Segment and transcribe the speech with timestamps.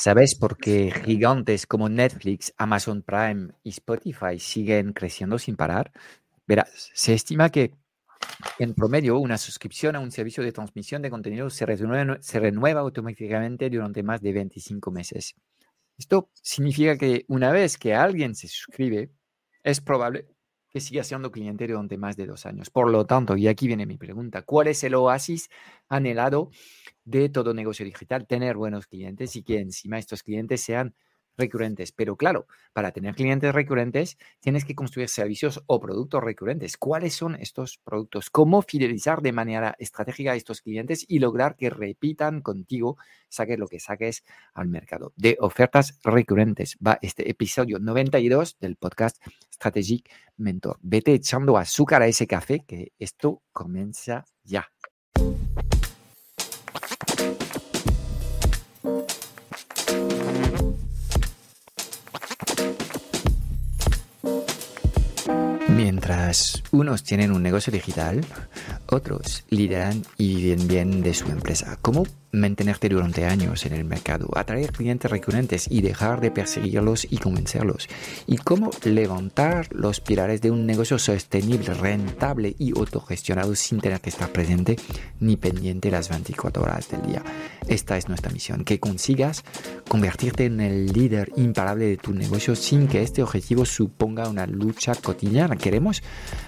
[0.00, 5.92] ¿Sabes por qué gigantes como Netflix, Amazon Prime y Spotify siguen creciendo sin parar?
[6.46, 7.74] Verás, se estima que
[8.58, 12.80] en promedio una suscripción a un servicio de transmisión de contenido se renueva, se renueva
[12.80, 15.34] automáticamente durante más de 25 meses.
[15.98, 19.10] Esto significa que una vez que alguien se suscribe,
[19.62, 20.28] es probable
[20.70, 22.70] que siga siendo cliente durante más de dos años.
[22.70, 25.50] Por lo tanto, y aquí viene mi pregunta, ¿cuál es el oasis
[25.88, 26.50] anhelado
[27.04, 28.26] de todo negocio digital?
[28.26, 30.94] Tener buenos clientes y que encima estos clientes sean
[31.40, 31.90] recurrentes.
[31.92, 36.76] Pero claro, para tener clientes recurrentes tienes que construir servicios o productos recurrentes.
[36.76, 38.30] ¿Cuáles son estos productos?
[38.30, 42.96] ¿Cómo fidelizar de manera estratégica a estos clientes y lograr que repitan contigo,
[43.28, 45.12] saques lo que saques al mercado?
[45.16, 49.16] De ofertas recurrentes va este episodio 92 del podcast
[49.52, 50.78] Strategic Mentor.
[50.82, 54.70] Vete echando azúcar a ese café que esto comienza ya.
[66.10, 66.19] para
[66.70, 68.24] unos tienen un negocio digital,
[68.86, 71.76] otros lideran y viven bien de su empresa.
[71.82, 77.18] ¿Cómo mantenerte durante años en el mercado, atraer clientes recurrentes y dejar de perseguirlos y
[77.18, 77.88] convencerlos?
[78.28, 84.10] ¿Y cómo levantar los pilares de un negocio sostenible, rentable y autogestionado sin tener que
[84.10, 84.76] estar presente
[85.18, 87.24] ni pendiente las 24 horas del día?
[87.66, 89.42] Esta es nuestra misión, que consigas
[89.88, 94.94] convertirte en el líder imparable de tu negocio sin que este objetivo suponga una lucha
[94.94, 95.56] cotidiana.
[95.56, 96.02] Queremos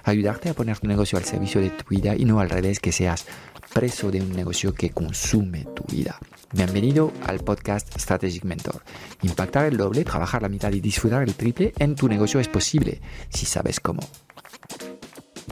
[0.04, 2.92] ayudarte a poner tu negocio al servicio de tu vida y no al revés, que
[2.92, 3.26] seas
[3.72, 6.18] preso de un negocio que consume tu vida.
[6.52, 8.82] Bienvenido al podcast Strategic Mentor.
[9.22, 13.00] Impactar el doble, trabajar la mitad y disfrutar el triple en tu negocio es posible
[13.30, 14.02] si sabes cómo.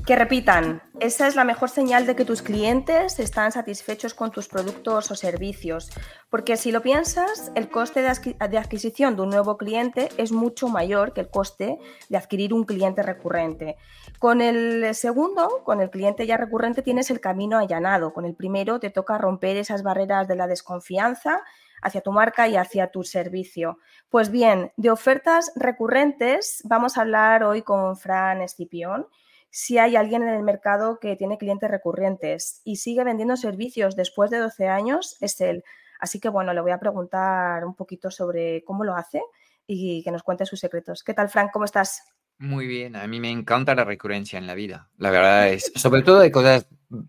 [0.07, 4.49] Que repitan, esa es la mejor señal de que tus clientes están satisfechos con tus
[4.49, 5.91] productos o servicios,
[6.31, 11.13] porque si lo piensas, el coste de adquisición de un nuevo cliente es mucho mayor
[11.13, 13.77] que el coste de adquirir un cliente recurrente.
[14.19, 18.13] Con el segundo, con el cliente ya recurrente, tienes el camino allanado.
[18.13, 21.43] Con el primero te toca romper esas barreras de la desconfianza
[21.83, 23.79] hacia tu marca y hacia tu servicio.
[24.09, 29.07] Pues bien, de ofertas recurrentes vamos a hablar hoy con Fran Escipión
[29.51, 34.31] si hay alguien en el mercado que tiene clientes recurrentes y sigue vendiendo servicios después
[34.31, 35.65] de 12 años, es él.
[35.99, 39.21] Así que bueno, le voy a preguntar un poquito sobre cómo lo hace
[39.67, 41.03] y que nos cuente sus secretos.
[41.03, 41.51] ¿Qué tal, Frank?
[41.53, 42.05] ¿Cómo estás?
[42.39, 44.89] Muy bien, a mí me encanta la recurrencia en la vida.
[44.97, 46.67] La verdad es, sobre todo de cosas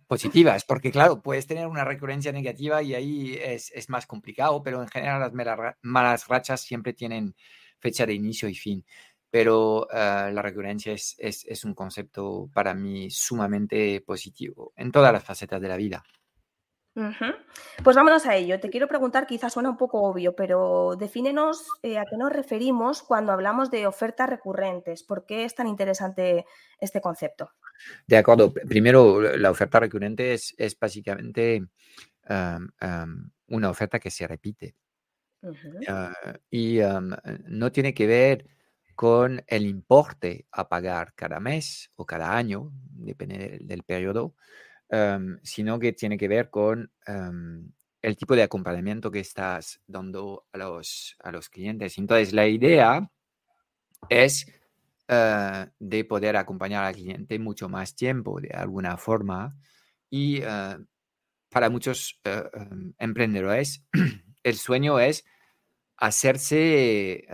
[0.08, 4.81] positivas, porque claro, puedes tener una recurrencia negativa y ahí es, es más complicado, pero
[4.81, 7.35] en general las malas rachas siempre tienen
[7.79, 8.85] fecha de inicio y fin
[9.31, 15.24] pero ah, la recurrencia es, es, un concepto para mí sumamente positivo en todas las
[15.24, 16.03] facetas de la vida.
[17.84, 18.59] Pues vámonos a ello.
[18.59, 23.02] Te quiero preguntar, quizás suena un poco obvio, pero defínenos eh, a qué nos referimos
[23.02, 25.03] cuando hablamos de ofertas recurrentes.
[25.03, 26.46] ¿Por qué es tan interesante
[26.80, 27.52] este concepto?
[28.06, 28.53] De acuerdo.
[28.53, 31.66] Primero, la oferta recurrente es, es básicamente
[33.47, 34.75] una oferta que se repite.
[35.88, 36.14] Ah,
[36.50, 36.80] y
[37.46, 38.46] no tiene que ver
[38.96, 44.35] con el importe a pagar cada mes o cada año, depende del, periodo,
[44.90, 47.72] em, sino que tiene que ver con em,
[48.02, 51.97] el tipo de acompañamiento que estás dando a los, a los clientes.
[51.97, 53.09] Entonces, la idea
[54.09, 54.46] es
[55.08, 59.56] eh, de poder acompañar al cliente mucho más tiempo de alguna forma
[60.09, 60.78] y eh,
[61.50, 63.84] para muchos eh, em, emprendedores
[64.44, 65.25] el sueño es
[65.97, 67.28] hacerse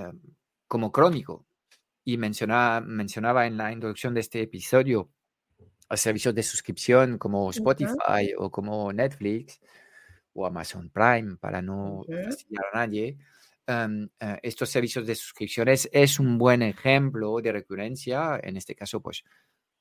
[0.67, 1.46] como crónico,
[2.07, 5.09] y mencionaba, mencionaba en la introducción de este episodio
[5.89, 9.59] a servicios de suscripción como Spotify o como Netflix
[10.31, 13.17] o Amazon Prime para no fastidiar a nadie.
[13.67, 18.39] Eh, estos servicios de suscripciones es un buen ejemplo de recurrencia.
[18.41, 19.25] En este caso, pues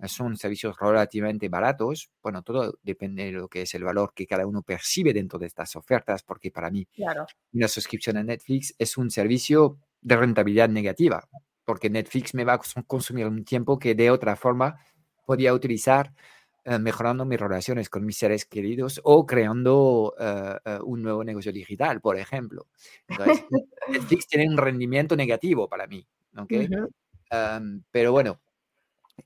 [0.09, 2.11] son servicios relativamente baratos.
[2.21, 5.47] Bueno, todo depende de lo que es el valor que cada uno percibe dentro de
[5.47, 6.89] estas ofertas, porque para mí
[7.53, 11.29] una suscripción a Netflix es un servicio de rentabilidad negativa
[11.67, 14.81] porque Netflix me va a consumir un tiempo que de otra forma
[15.27, 16.15] podía utilizar
[16.65, 21.53] eh, mejorando mis relaciones con mis seres queridos o creando eh, eh, un nuevo negocio
[21.53, 22.69] digital, por ejemplo.
[23.89, 26.07] Netflix tiene un rendimiento negativo para mí,
[27.91, 28.41] pero bueno,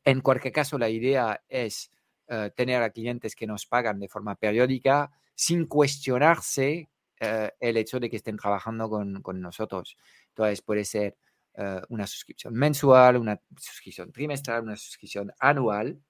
[0.04, 1.90] en cualquier caso, la idea es
[2.54, 6.88] tener a clientes que nos pagan de forma periódica sin cuestionarse
[7.18, 9.96] el hecho de que estén trabajando con, con nosotros.
[10.28, 11.16] Entonces, puede ser
[11.54, 16.00] eh, una suscripción mensual, una suscripción trimestral, una suscripción anual,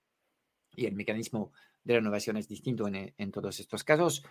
[0.77, 1.53] y el mecanismo
[1.85, 4.23] de renovación es distinto en, en todos estos casos,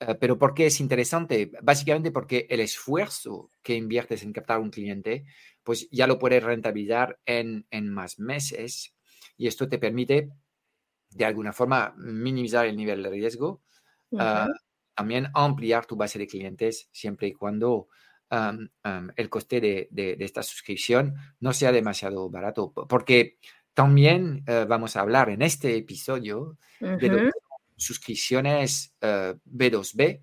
[0.00, 1.50] Eh, pero ¿por qué es interesante?
[1.60, 5.24] Básicamente porque el esfuerzo que inviertes en captar un cliente,
[5.64, 8.94] pues ya lo puedes rentabilizar en, en más meses
[9.36, 10.30] y esto te permite
[11.10, 13.60] de alguna forma minimizar el nivel de riesgo,
[14.94, 17.88] también ampliar tu base de clientes siempre y cuando
[18.30, 23.38] el coste de, de, esta suscripción no sea demasiado barato, porque
[23.74, 27.30] también eh, vamos a hablar en este episodio de
[27.76, 30.22] suscripciones B2B, eh,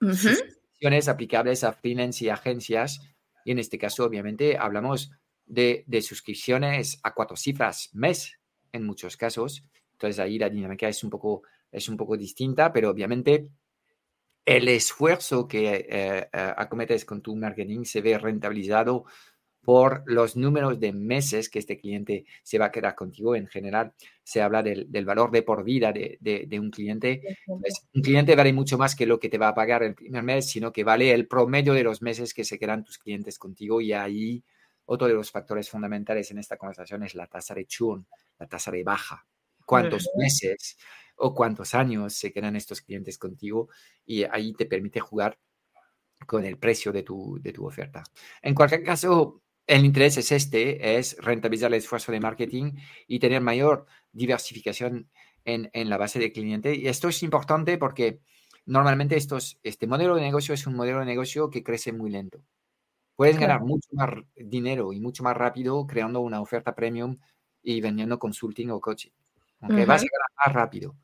[0.00, 3.00] suscripciones aplicables a freelance y agencias,
[3.44, 5.10] y en este caso obviamente hablamos
[5.46, 8.38] de, de suscripciones a cuatro cifras mes
[8.72, 12.90] en muchos casos, entonces ahí la dinámica es un poco, es un poco distinta, pero
[12.90, 13.48] obviamente
[14.46, 19.04] el esfuerzo que eh, eh, acometes con tu marketing se ve rentabilizado
[19.60, 23.34] por los números de meses que este cliente se va a quedar contigo.
[23.34, 27.20] En general, se habla del, valor de por vida de, un cliente.
[27.44, 30.22] Pues, un cliente vale mucho más que lo que te va a pagar el primer
[30.22, 33.80] mes, sino que vale el promedio de los meses que se quedan tus clientes contigo.
[33.80, 34.44] Y ahí
[34.84, 38.06] otro de los factores fundamentales en esta conversación es la tasa de churn,
[38.38, 39.26] la tasa de baja.
[39.66, 40.78] Cuántos meses
[41.16, 43.68] o cuántos años se quedan estos clientes contigo
[44.06, 45.38] y ahí te permite jugar
[46.26, 48.02] con el precio de tu, de tu oferta.
[48.42, 52.72] En cualquier caso, el interés es este, es rentabilizar el esfuerzo de marketing
[53.06, 55.10] y tener mayor diversificación
[55.44, 56.74] en, en la base de cliente.
[56.74, 58.20] Y esto es importante porque
[58.64, 62.42] normalmente estos, este modelo de negocio es un modelo de negocio que crece muy lento.
[63.16, 67.18] Puedes ganar mucho más dinero y mucho más rápido creando una oferta premium
[67.62, 69.10] y vendiendo consulting o coaching.
[69.68, 70.96] Vas a ganar más rápido.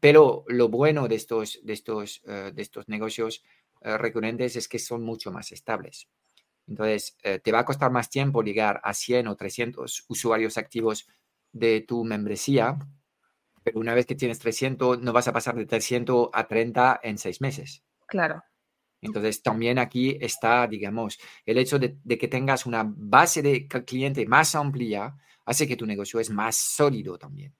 [0.00, 3.42] pero lo bueno de estos, de estos, eh, de estos negocios
[3.80, 6.08] eh, recurrentes es que son mucho más estables.
[6.66, 11.06] Entonces, eh, te va a costar más tiempo llegar a 100 o 300 usuarios activos
[11.52, 12.78] de tu membresía,
[13.62, 17.18] pero una vez que tienes 300, no vas a pasar de 300 a 30 en
[17.18, 17.82] seis meses.
[18.06, 18.42] Claro.
[19.02, 24.54] Entonces, también aquí está, digamos, el hecho de, que tengas una base de cliente más
[24.54, 25.14] amplia
[25.44, 27.54] hace que tu negocio es más sólido también.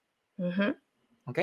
[1.25, 1.39] ¿Ok?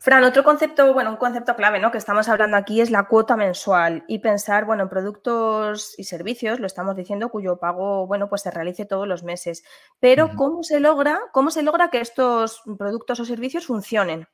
[0.00, 1.92] Fran, otro concepto, bueno, un concepto clave, ¿no?
[1.92, 6.58] Que estamos hablando aquí es la cuota mensual y pensar, bueno, en productos y servicios,
[6.58, 9.62] lo estamos diciendo, cuyo pago, bueno, pues se realice todos los meses.
[10.00, 14.26] Pero, ¿cómo se logra, cómo se logra que estos productos o servicios funcionen?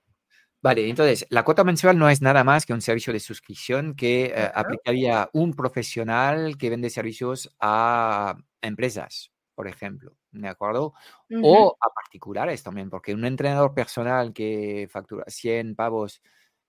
[0.63, 4.27] Vale, entonces, la cuota mensual no es nada más que un servicio de suscripción que
[4.27, 9.31] eh, aplicaría un profesional que vende servicios a empresas,
[9.61, 10.17] por ejemplo.
[10.33, 10.95] ¿de acuerdo?
[11.43, 16.23] O a particulares también, porque un entrenador personal que factura 100 pavos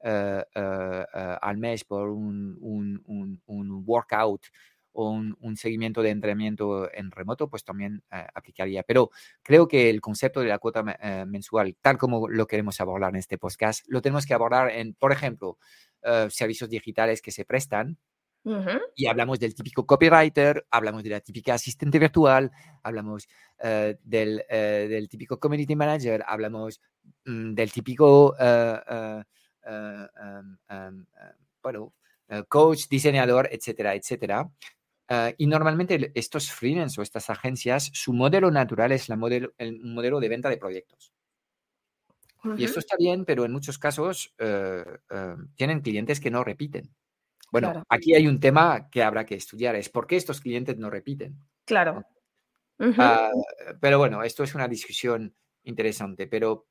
[0.03, 1.05] eh, eh,
[1.41, 4.43] al mes por un, un, workout
[4.91, 8.83] o un, seguimiento de entrenamiento en remoto, pues también aplicaría.
[8.83, 9.09] Pero
[9.41, 10.83] creo que el concepto de la cuota
[11.25, 15.13] mensual, tal como lo queremos abordar en este podcast, lo tenemos que abordar en, por
[15.13, 15.57] ejemplo,
[16.27, 17.97] servicios digitales que se prestan
[18.95, 22.51] y hablamos del típico copywriter, hablamos de la típica asistente virtual,
[22.81, 23.27] hablamos
[23.59, 26.81] eh, del, eh, del, típico community manager, hablamos
[27.25, 29.23] mm, del típico, em,
[31.61, 31.93] bueno,
[32.47, 34.49] coach, diseñador, etcétera, etcétera.
[35.37, 40.19] y normalmente estos freelance o estas agencias, su modelo natural es la modelo, el modelo
[40.19, 41.13] de venta de proyectos.
[42.57, 44.33] Y esto está bien, pero en muchos casos
[45.55, 46.89] tienen clientes que no repiten.
[47.51, 50.89] Bueno, aquí hay un tema que habrá que estudiar, es por qué estos clientes no
[50.89, 51.37] repiten.
[51.65, 52.03] Claro.
[52.97, 53.29] Ah,
[53.79, 56.67] pero bueno, esto es una discusión interesante, pero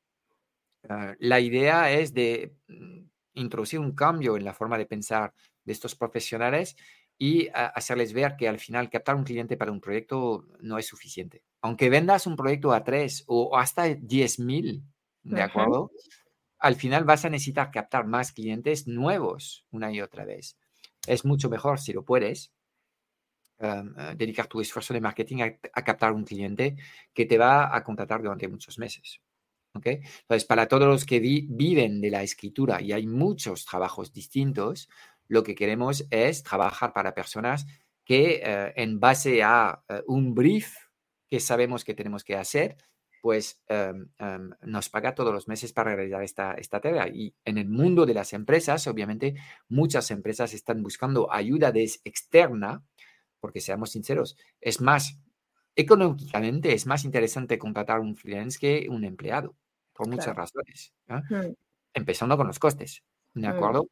[0.89, 2.99] ah, la idea es de mm,
[3.35, 6.75] introducir un cambio en la forma de pensar de estos profesionales
[7.17, 11.43] y hacerles ver que al final captar un cliente para un proyecto no es suficiente.
[11.61, 14.81] Aunque vendas un proyecto a tres o hasta 10.000,
[15.21, 15.91] ¿de acuerdo?
[16.57, 20.57] Al final vas a necesitar captar más clientes nuevos una y otra vez
[21.07, 22.51] es mucho mejor si lo puedes.
[23.61, 26.75] Em, eh, dedicar tu esfuerzo de marketing a, captar un cliente
[27.13, 29.21] que te va a contratar durante muchos meses.
[29.75, 30.01] ¿okay?
[30.21, 34.89] Entonces, para todos los que viven de la escritura y hay muchos trabajos distintos,
[35.27, 37.67] lo que queremos es trabajar para personas
[38.03, 40.75] que eh, en base a eh, un brief
[41.29, 42.77] que sabemos que tenemos que hacer,
[43.21, 47.07] pues em, em, nos paga todos los meses para realizar esta, esta tarea.
[47.07, 49.35] Y en el mundo de las empresas, obviamente,
[49.69, 52.83] muchas empresas están buscando ayuda de externa,
[53.39, 55.19] porque seamos sinceros, es más,
[55.75, 59.55] económicamente es más interesante contratar un freelance que un empleado,
[59.93, 60.93] por muchas razones.
[61.07, 61.53] Mm.
[61.93, 63.03] Empezando con los costes,
[63.35, 63.51] ¿de mm.
[63.51, 63.87] acuerdo?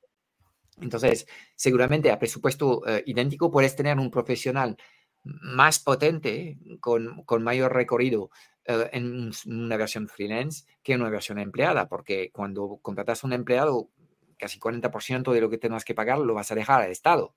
[0.82, 4.78] Entonces, seguramente a presupuesto eh, idéntico puedes tener un profesional
[5.24, 8.32] más potente, con, con mayor recorrido,
[8.70, 13.90] en una versión freelance que en una versión empleada, porque cuando contratas a un empleado,
[14.38, 17.36] casi 40% de lo que tengas que pagar lo vas a dejar al Estado.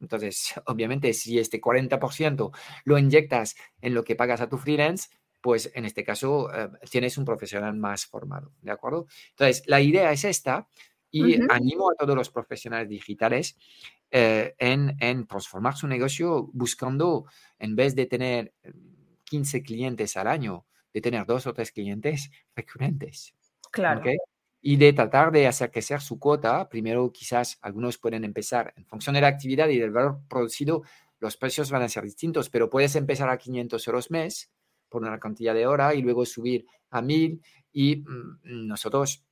[0.00, 2.52] Entonces, obviamente, si este 40%
[2.84, 5.08] lo inyectas en lo que pagas a tu freelance,
[5.40, 9.06] pues en este caso eh, tienes un profesional más formado, ¿de acuerdo?
[9.30, 10.68] Entonces, la idea es esta
[11.10, 13.56] y animo a todos los profesionales digitales
[14.10, 17.26] eh, en, en, transformar su negocio buscando,
[17.58, 18.52] en vez de tener
[19.28, 23.34] 15 clientes al año, de tener dos o tres clientes recurrentes.
[23.70, 24.02] Claro.
[24.60, 26.68] Y de tratar de hacer crecer su cuota.
[26.68, 30.82] Primero, quizás algunos pueden empezar en función de la actividad y del valor producido,
[31.20, 34.50] los precios van a ser distintos, pero puedes empezar a 500 euros mes
[34.88, 37.42] por una cantidad de hora y luego subir a 1000
[37.72, 39.24] y mm, nosotros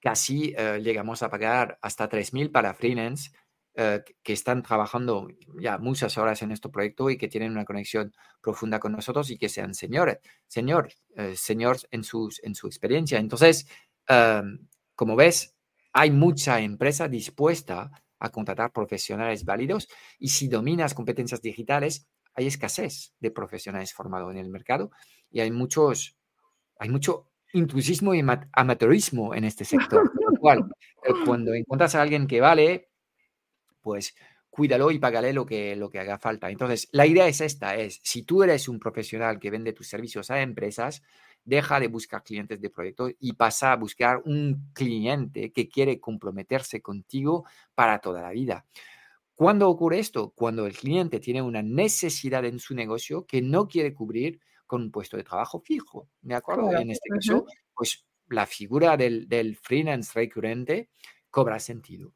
[0.00, 3.32] casi eh, llegamos a pagar hasta 3000 para freelance
[3.80, 5.28] eh, que están trabajando
[5.60, 9.38] ya muchas horas en este proyecto y que tienen una conexión profunda con nosotros y
[9.38, 10.18] que sean señores,
[10.48, 13.20] señor, eh, señores en, sus, en su experiencia.
[13.20, 13.68] Entonces,
[14.08, 14.66] em,
[14.96, 15.54] como ves,
[15.92, 19.86] hay mucha empresa dispuesta a contratar profesionales válidos
[20.18, 24.90] y si dominas competencias digitales, hay escasez de profesionales formados en el mercado
[25.30, 26.16] y hay muchos,
[26.80, 30.10] hay mucho intrusismo y amateurismo en este sector.
[30.14, 30.68] Lo cual,
[31.04, 32.88] eh, cuando encuentras a alguien que vale,
[33.88, 34.14] pues
[34.50, 36.50] cuídalo y págale lo que, lo que haga falta.
[36.50, 40.30] Entonces, la idea es esta, es si tú eres un profesional que vende tus servicios
[40.30, 41.02] a empresas,
[41.42, 46.82] deja de buscar clientes de proyecto y pasa a buscar un cliente que quiere comprometerse
[46.82, 48.66] contigo para toda la vida.
[49.34, 50.34] ¿Cuándo ocurre esto?
[50.36, 54.90] Cuando el cliente tiene una necesidad en su negocio que no quiere cubrir con un
[54.90, 56.10] puesto de trabajo fijo.
[56.20, 56.76] ¿De acuerdo?
[56.76, 60.90] En este caso, pues la figura del, del freelance recurrente
[61.30, 62.12] cobra sentido.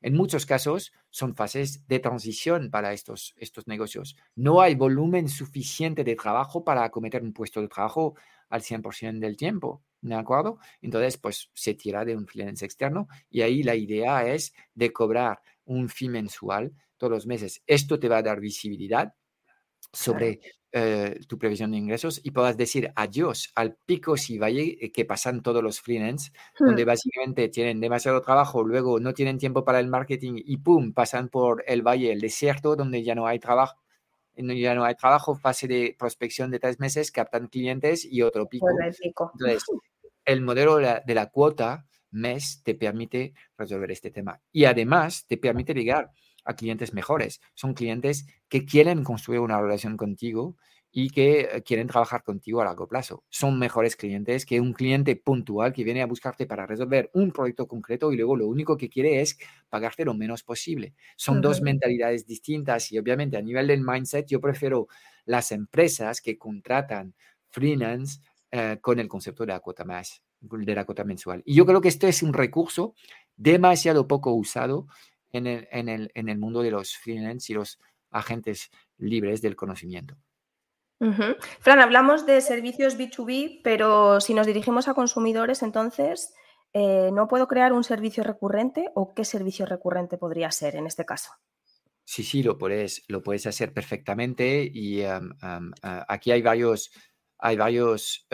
[0.00, 4.16] En muchos casos son fases de transición para estos, estos negocios.
[4.34, 8.14] No hay volumen suficiente de trabajo para acometer un puesto de trabajo
[8.48, 10.58] al 100% del tiempo, ¿de acuerdo?
[10.80, 15.40] Entonces, pues se tira de un freelance externo y ahí la idea es de cobrar
[15.64, 17.62] un fee mensual todos los meses.
[17.66, 19.14] Esto te va a dar visibilidad
[19.92, 20.40] sobre
[20.70, 25.06] eh, tu previsión de ingresos y puedas decir adiós al pico y valle eh, que
[25.06, 26.86] pasan todos los freelance, donde hmm.
[26.86, 31.64] básicamente tienen demasiado trabajo, luego no tienen tiempo para el marketing y pum, pasan por
[31.66, 33.80] el valle, el desierto, donde ya no hay trabajo.
[34.36, 38.68] Ya no hay trabajo, fase de prospección de tres meses, captan clientes y otro pico.
[38.70, 39.64] Entonces,
[40.24, 44.40] el modelo de la cuota mes te permite resolver este tema.
[44.52, 46.12] Y además te permite llegar
[46.48, 47.40] a clientes mejores.
[47.54, 50.56] Son clientes que quieren construir una relación contigo
[50.90, 53.22] y que eh, quieren trabajar contigo a largo plazo.
[53.28, 57.68] Son mejores clientes que un cliente puntual que viene a buscarte para resolver un proyecto
[57.68, 59.38] concreto y luego lo único que quiere es
[59.68, 60.94] pagarte lo menos posible.
[61.16, 64.88] Son dos mentalidades distintas y obviamente a nivel del mindset yo prefiero
[65.26, 67.14] las empresas que contratan
[67.50, 71.42] freelance eh, con el concepto de la cuota más, de la cuota mensual.
[71.44, 72.94] Y yo creo que este es un recurso
[73.36, 74.86] demasiado poco usado
[75.32, 77.78] en el, en el, en el mundo de los freelance y los
[78.10, 80.16] agentes libres del conocimiento.
[81.60, 86.34] Fran, hablamos de servicios B2B, pero si nos dirigimos a consumidores, entonces,
[86.72, 91.04] eh, ¿no puedo crear un servicio recurrente o qué servicio recurrente podría ser en este
[91.04, 91.30] caso?
[92.04, 95.02] Sí, sí, lo puedes, lo puedes hacer perfectamente y
[95.82, 96.90] aquí hay varios,
[97.38, 98.26] hay varios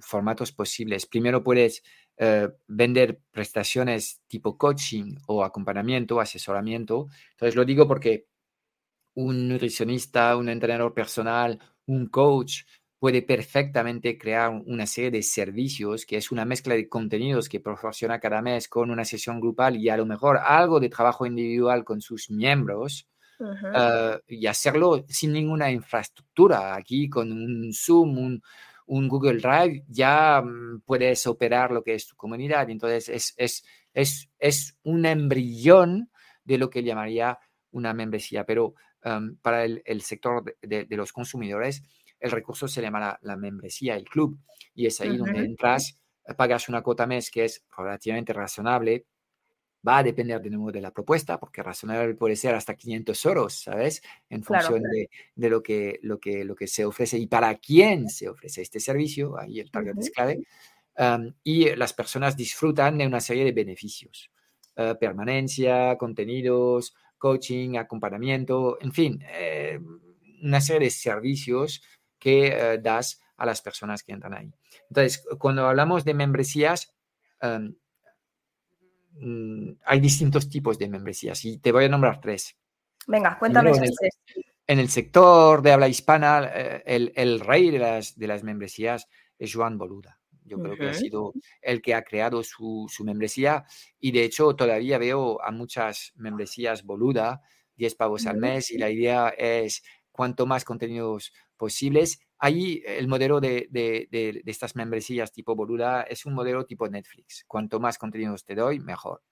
[0.00, 1.04] formatos posibles.
[1.04, 1.82] Primero puedes
[2.16, 7.08] eh, vender prestaciones tipo coaching o acompañamiento, asesoramiento.
[7.32, 8.26] Entonces lo digo porque
[9.14, 12.62] un nutricionista, un entrenador personal, un coach
[12.98, 18.18] puede perfectamente crear una serie de servicios que es una mezcla de contenidos que proporciona
[18.18, 22.00] cada mes con una sesión grupal y a lo mejor algo de trabajo individual con
[22.00, 23.08] sus miembros.
[23.40, 28.42] Eh, y hacerlo sin ninguna infraestructura, aquí con un Zoom, un,
[28.86, 32.68] un Google Drive, ya mm, puedes operar lo que es tu comunidad.
[32.70, 36.10] Entonces, es, es, es, es un embrión
[36.44, 37.38] de lo que llamaría
[37.70, 41.82] una membresía, pero em, para el, el sector de, de, los consumidores,
[42.20, 44.38] el recurso se llama la, membresía, el club,
[44.74, 45.98] y es ahí donde entras,
[46.36, 49.06] pagas una cuota mes que es relativamente razonable,
[49.86, 53.54] Va a depender de nuevo de la propuesta, porque razonable puede ser hasta 500 euros,
[53.54, 54.02] ¿sabes?
[54.30, 58.08] En función De, de, lo, que, lo, que, lo que se ofrece y para quién
[58.08, 60.46] se ofrece este servicio, ahí el target es clave.
[61.42, 64.30] y las personas disfrutan de una serie de beneficios.
[64.76, 69.78] Uh, permanencia, contenidos, coaching, acompañamiento, en fin, eh,
[70.42, 71.80] una serie de servicios
[72.18, 74.52] que uh, das a las personas que entran ahí.
[74.88, 76.92] Entonces, cuando hablamos de membresías,
[79.14, 82.56] Mm, hay distintos tipos de membresías y te voy a nombrar tres.
[83.06, 83.92] Venga, cuéntame en el,
[84.66, 89.08] en el sector de habla hispana, eh, el, el, rey de las, de las membresías
[89.38, 90.18] es Joan Boluda.
[90.44, 93.64] Yo creo que ha sido el que ha creado su, membresía
[93.98, 97.40] y de hecho todavía veo a muchas membresías boluda,
[97.76, 99.82] 10 pavos al mes y la idea es
[100.14, 102.20] cuanto más contenidos posibles.
[102.38, 107.44] Ahí el modelo de, de, estas membresías tipo boluda es un modelo tipo Netflix.
[107.48, 109.22] Cuanto más contenidos te doy, mejor.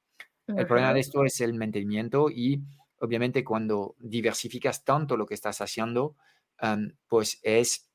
[0.48, 2.60] El problema de esto es el mantenimiento y
[2.98, 6.16] obviamente cuando diversificas tanto lo que estás haciendo,
[7.06, 7.88] pues es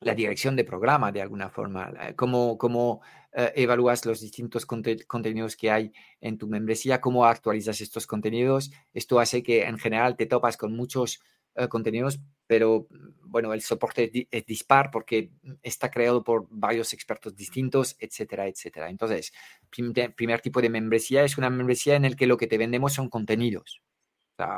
[0.00, 3.02] la dirección de programa de alguna forma, cómo, cómo
[3.32, 8.70] eh, evalúas los distintos contenidos que hay en tu membresía, cómo actualizas estos contenidos.
[8.94, 11.20] Esto hace que en general te topas con muchos
[11.56, 12.86] eh, contenidos, pero
[13.22, 15.30] bueno, el soporte es dispar porque
[15.62, 18.90] está creado por varios expertos distintos, etcétera, etcétera.
[18.90, 19.32] Entonces,
[19.70, 23.08] primer tipo de membresía es una membresía en el que lo que te vendemos son
[23.08, 23.82] contenidos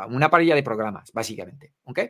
[0.08, 1.74] una parrilla de programas, básicamente.
[1.84, 2.08] ¿okay?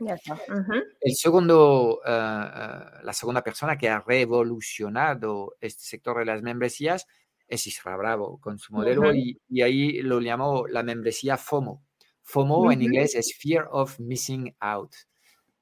[1.00, 7.06] El segundo, eh, la segunda persona que ha revolucionado este sector de las membresías
[7.48, 11.84] es Isra Bravo con su modelo y, ahí lo llamó la membresía FOMO.
[12.26, 14.94] FOMO en inglés es Fear of Missing Out.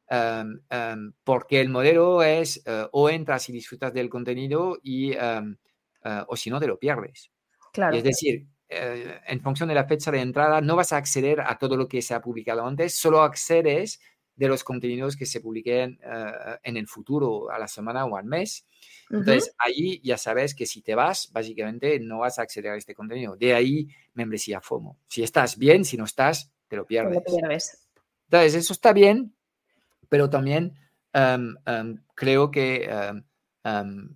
[0.09, 5.57] Em, em, porque el modelo es eh, o entras y disfrutas del contenido y, em,
[6.27, 7.31] o si no te lo pierdes.
[7.73, 7.97] Claro.
[7.97, 11.59] es decir, eh, en función de la fecha de entrada, no vas a acceder a
[11.59, 14.01] todo lo que se ha publicado antes, solo accedes
[14.37, 18.25] de los contenidos que se publiquen eh, en el futuro, a la semana o al
[18.25, 18.67] mes.
[19.11, 22.95] Entonces, ahí ya sabes que si te vas, básicamente no vas a acceder a este
[22.95, 23.37] contenido.
[23.37, 24.99] De ahí, membresía FOMO.
[25.07, 27.23] Si estás bien, si no estás, te lo pierdes.
[28.27, 29.35] Entonces, eso está bien,
[30.09, 30.75] pero también
[31.13, 32.89] em, em, creo que,
[33.63, 34.15] em,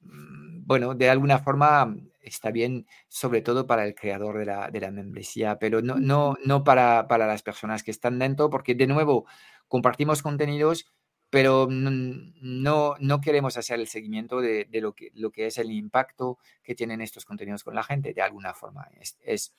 [0.00, 4.90] bueno, de alguna forma está bien, sobre todo para el creador de la, de la
[4.90, 9.26] membresía, pero no, no, no para, para, las personas que están dentro, porque de nuevo
[9.68, 10.86] compartimos contenidos,
[11.30, 15.70] pero no, no queremos hacer el seguimiento de, de, lo, que, lo que es el
[15.70, 18.88] impacto que tienen estos contenidos con la gente, de alguna forma.
[19.00, 19.54] Es, es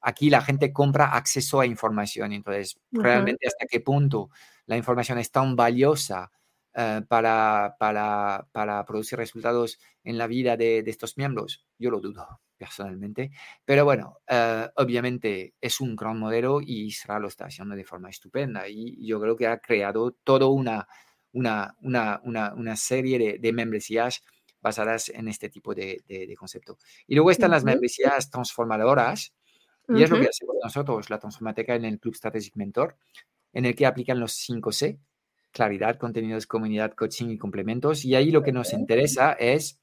[0.00, 4.30] aquí la gente compra acceso a información, entonces, realmente hasta qué punto
[4.66, 6.30] la información es tan valiosa
[6.78, 11.64] eh, para, para, para, producir resultados en la vida de, de, estos miembros?
[11.78, 13.30] Yo lo dudo personalmente,
[13.64, 18.10] pero bueno, eh, obviamente es un gran modelo y Israel lo está haciendo de forma
[18.10, 20.86] estupenda y yo creo que ha creado toda una,
[21.32, 24.22] una, una, una, serie de, de, membresías
[24.60, 26.76] basadas en este tipo de, de concepto.
[27.06, 29.32] Y luego están las membresías transformadoras,
[29.88, 32.96] y es lo que hacemos nosotros, la Transformateca en el Club Strategic Mentor,
[33.52, 34.98] en el que aplican los 5C,
[35.56, 38.04] claridad, contenidos, comunidad, coaching y complementos.
[38.04, 39.80] Y ahí lo que nos interesa es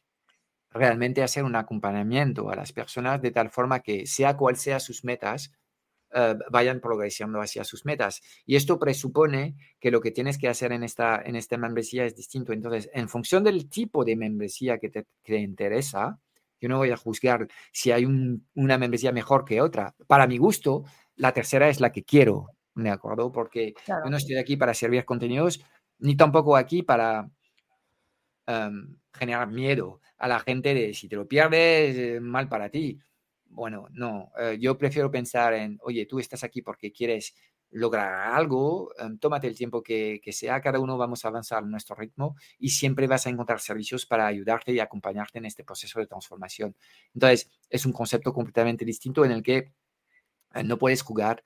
[0.70, 5.04] realmente hacer un acompañamiento a las personas de tal forma que sea cual sea sus
[5.04, 5.52] metas,
[6.14, 8.22] eh, vayan progresando hacia sus metas.
[8.46, 12.16] Y esto presupone que lo que tienes que hacer en esta, en esta membresía es
[12.16, 12.54] distinto.
[12.54, 16.20] Entonces, en función del tipo de membresía que te, interesa,
[16.62, 19.96] yo no voy a juzgar si hay una membresía mejor que otra.
[20.06, 20.84] Para mi gusto,
[21.16, 22.52] la tercera es la que quiero.
[22.76, 23.32] ¿De acuerdo?
[23.32, 25.64] Porque yo no estoy aquí para servir contenidos,
[26.00, 27.30] ni tampoco aquí para
[28.48, 33.00] em, generar miedo a la gente de si te lo pierdes, mal para ti.
[33.46, 37.36] Bueno, no, eh, yo prefiero pensar en, oye, tú estás aquí porque quieres
[37.72, 41.68] lograr algo, em, tómate el tiempo que, que, sea, cada uno vamos a avanzar a
[41.68, 46.00] nuestro ritmo y siempre vas a encontrar servicios para ayudarte y acompañarte en este proceso
[46.00, 46.76] de transformación.
[47.14, 49.74] Entonces, es un concepto completamente distinto en el que
[50.54, 51.44] eh, no puedes jugar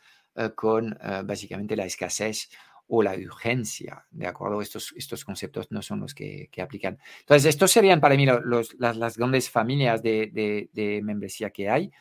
[0.56, 2.50] con eh, básicamente la escasez
[2.88, 4.62] o la urgencia, ¿de acuerdo?
[4.62, 6.98] Estos, estos conceptos no son los que, aplican.
[7.20, 11.92] Entonces, estos serían para mí los, las, grandes familias de, de, membresía que hay.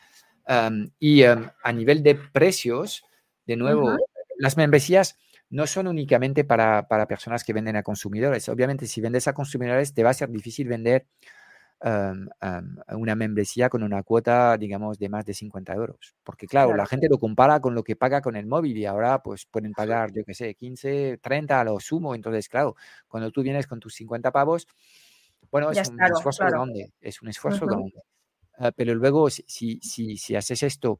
[0.99, 3.03] y a nivel de precios,
[3.45, 3.97] de nuevo,
[4.37, 5.17] las membresías
[5.49, 8.47] no son únicamente para, para, personas que venden a consumidores.
[8.47, 11.05] Obviamente, si vendes a consumidores, te va a ser difícil vender
[11.81, 16.15] una membresía con una cuota, digamos, de más de 50 euros.
[16.23, 19.21] Porque claro, la gente lo compara con lo que paga con el móvil y ahora
[19.21, 22.15] pues pueden pagar, yo qué sé, 15, 30 a lo sumo.
[22.15, 22.75] Entonces, claro,
[23.07, 24.67] cuando tú vienes con tus 50 pavos,
[25.51, 27.93] bueno, es un esfuerzo grande, es un esfuerzo grande.
[28.57, 30.99] Ah, pero luego, si, si, si, haces esto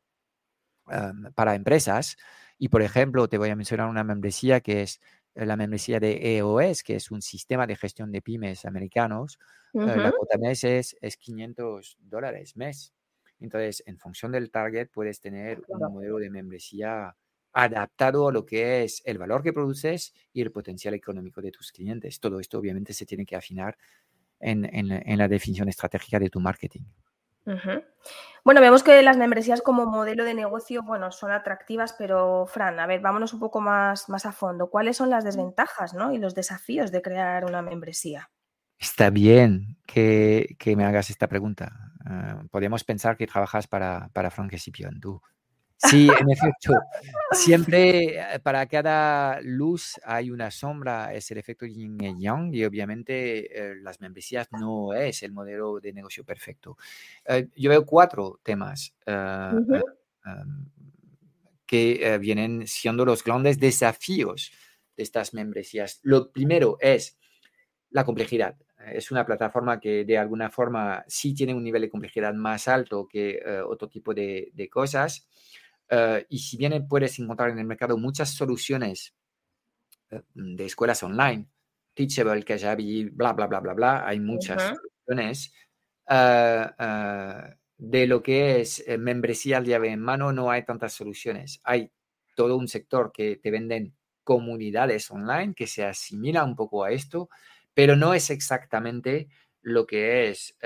[1.35, 2.17] para empresas,
[2.59, 5.01] y por ejemplo, te voy a mencionar una membresía que es
[5.45, 9.37] la membresía de EOS, que es un sistema de gestión de pymes americanos,
[9.73, 12.93] eh, la cuota mes es, es 500 dólares mes.
[13.39, 17.15] Entonces, en función del target, puedes tener un modelo de membresía
[17.53, 21.71] adaptado a lo que es el valor que produces y el potencial económico de tus
[21.71, 22.19] clientes.
[22.19, 23.77] Todo esto obviamente se tiene que afinar
[24.39, 26.83] en, en la definición estratégica de tu marketing.
[28.43, 32.87] Bueno, vemos que las membresías como modelo de negocio, bueno, son atractivas, pero Fran, a
[32.87, 34.69] ver, vámonos un poco más, más a fondo.
[34.69, 36.13] ¿Cuáles son las desventajas ¿no?
[36.13, 38.29] y los desafíos de crear una membresía?
[38.79, 41.73] Está bien que, me hagas esta pregunta.
[42.05, 44.53] Ah, podemos pensar que trabajas para, para Frank
[45.01, 45.21] tú.
[45.77, 46.73] Sí, en efecto.
[47.31, 52.65] Siempre eh, para cada luz hay una sombra, es el efecto yin y yang, y
[52.65, 56.77] obviamente eh, las membresías no es el modelo de negocio perfecto.
[57.25, 58.95] Eh, yo veo cuatro temas
[61.65, 64.51] que vienen siendo los grandes desafíos
[64.95, 65.99] de estas membresías.
[66.01, 67.19] Lo primero es
[67.91, 68.55] la complejidad.
[68.93, 73.07] Es una plataforma que de alguna forma sí tiene un nivel de complejidad más alto
[73.07, 75.27] que otro tipo de, de cosas.
[75.89, 79.15] Eh, y si bien puedes encontrar en el mercado muchas soluciones
[80.09, 81.47] eh, de escuelas online,
[81.93, 84.61] Teachable, Kajabi, bla, bla, bla, bla, bla, hay muchas
[85.05, 85.53] soluciones.
[86.09, 86.67] Eh,
[87.79, 91.61] de lo que es membresía al llave en mano, no hay tantas soluciones.
[91.63, 91.91] Hay
[92.35, 97.29] todo un sector que te venden comunidades online que se asimila un poco a esto,
[97.75, 99.29] pero no es exactamente
[99.61, 100.57] lo que es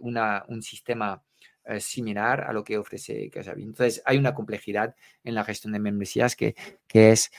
[0.00, 1.22] una, un sistema
[1.68, 3.62] eh, similar a lo que ofrece Kajabi.
[3.62, 6.54] Entonces, hay una complejidad en la gestión de membresías que,
[6.86, 7.30] que, es,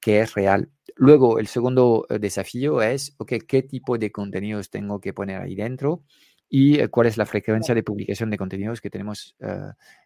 [0.00, 0.70] que es real.
[0.96, 5.54] Luego, el segundo eh, desafío es, okay, ¿qué tipo de contenidos tengo que poner ahí
[5.54, 6.02] dentro?
[6.50, 9.36] y eh, cuál es la frecuencia de publicación de contenidos que tenemos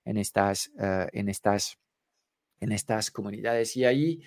[0.04, 1.78] en, estas, en, estas,
[2.58, 3.76] en estas comunidades.
[3.76, 4.22] Y ahí,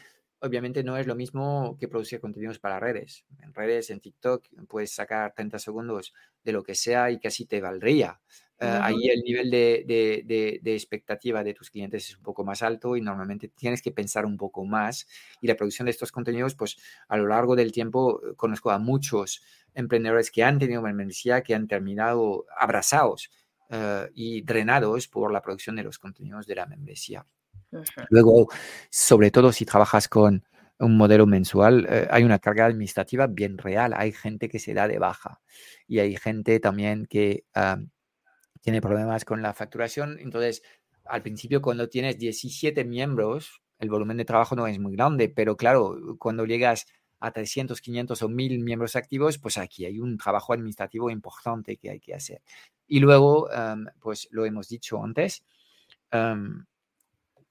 [0.45, 3.25] obviamente, no es lo mismo que producir contenidos para redes.
[3.41, 7.61] En redes, en TikTok, puedes sacar 30 segundos de lo que sea y casi te
[7.61, 8.19] valdría.
[8.57, 13.01] Eh, ahí el nivel de, expectativa de tus clientes es un poco más alto y
[13.01, 15.07] normalmente tienes que pensar un poco más.
[15.41, 16.77] Y la producción de estos contenidos, pues
[17.07, 19.41] a lo largo del tiempo eh, conozco a muchos
[19.73, 23.29] emprendedores que han tenido membresía, que han terminado abrazados
[23.69, 27.25] eh, y drenados por la producción de los contenidos de la membresía.
[28.09, 28.47] Luego,
[28.89, 30.43] sobre todo si trabajas con
[30.79, 33.93] un modelo mensual, hay una carga administrativa bien real.
[33.95, 35.41] Hay gente que se da de baja
[35.87, 37.45] y hay gente también que
[38.61, 40.17] tiene problemas con la facturación.
[40.19, 40.63] Entonces,
[41.05, 45.55] al principio, cuando tienes 17 miembros, el volumen de trabajo no es muy grande, pero
[45.55, 46.87] claro, cuando llegas
[47.19, 51.91] a 300, 500 o 1000 miembros activos, pues aquí hay un trabajo administrativo importante que
[51.91, 52.41] hay que hacer.
[52.87, 55.43] Y luego, em, pues lo hemos dicho antes,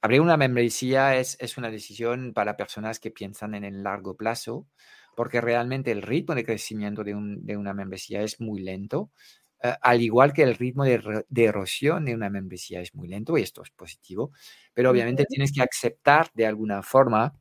[0.05, 4.67] abrir una membresía es, es, una decisión para personas que piensan en el largo plazo,
[5.17, 9.13] porque realmente el ritmo de crecimiento de, un, de una membresía es muy lento.
[9.63, 13.43] Eh, al igual que el ritmo de, erosión de una membresía es muy lento y
[13.43, 14.33] esto es positivo,
[14.75, 17.33] pero obviamente tienes que aceptar de alguna forma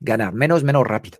[0.00, 1.18] ganar menos, menos rápido.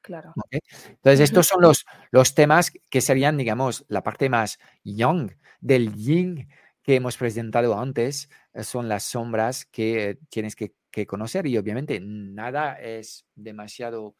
[0.00, 0.32] Claro.
[0.50, 6.48] Entonces, estos son los, los temas que serían, digamos, la parte más young del yin
[6.86, 10.74] que hemos presentado antes, eh, son las sombras que tienes que,
[11.06, 14.16] conocer y obviamente nada es demasiado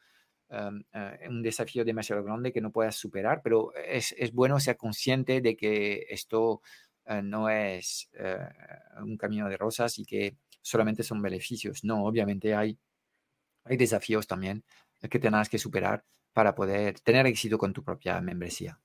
[0.49, 4.77] Em, eh, un desafío demasiado grande que no puedas superar, pero es, es bueno ser
[4.77, 6.63] consciente de que esto
[7.07, 8.39] eh, no es eh,
[9.03, 11.83] un camino de rosas y que solamente son beneficios.
[11.85, 12.79] No, obviamente hay,
[13.65, 14.65] hay desafíos también
[15.11, 18.81] que tengas que superar para poder tener éxito con tu propia membresía.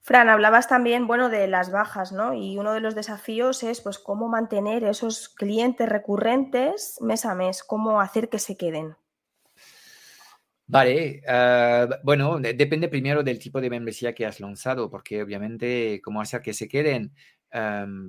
[0.00, 2.34] Fran, hablabas también, bueno, de las bajas, ¿no?
[2.34, 7.62] Y uno de los desafíos es, pues, cómo mantener esos clientes recurrentes mes a mes,
[7.62, 8.96] cómo hacer que se queden.
[10.66, 16.20] Vale, ah, bueno, depende primero del tipo de membresía que has lanzado, porque obviamente cómo
[16.20, 17.12] hacer que se queden,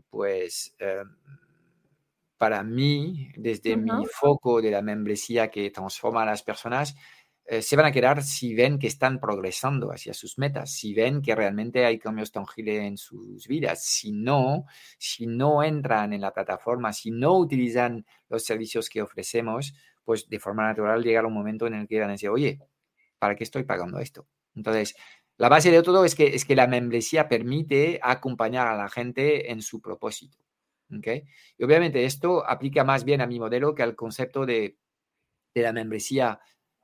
[0.10, 0.76] pues
[2.38, 6.96] para mí, desde mi foco de la membresía que transforma a las personas,
[7.52, 11.22] eh, se van a quedar si ven que están progresando hacia sus metas, si ven
[11.22, 13.84] que realmente hay cambios tangibles en sus vidas.
[13.84, 19.74] Si no, si no entran en la plataforma, si no utilizan los servicios que ofrecemos,
[20.06, 22.62] pues de forma natural llega un momento en el que van a decir, oye,
[23.20, 24.30] ¿para qué estoy pagando esto?
[24.56, 24.96] Entonces,
[25.36, 29.52] la base de todo es que, es que la membresía permite acompañar a la gente
[29.52, 30.38] en su propósito.
[30.98, 31.26] ¿okay?
[31.58, 34.78] Y obviamente esto aplica más bien a mi modelo que al concepto de,
[35.54, 36.40] de la membresía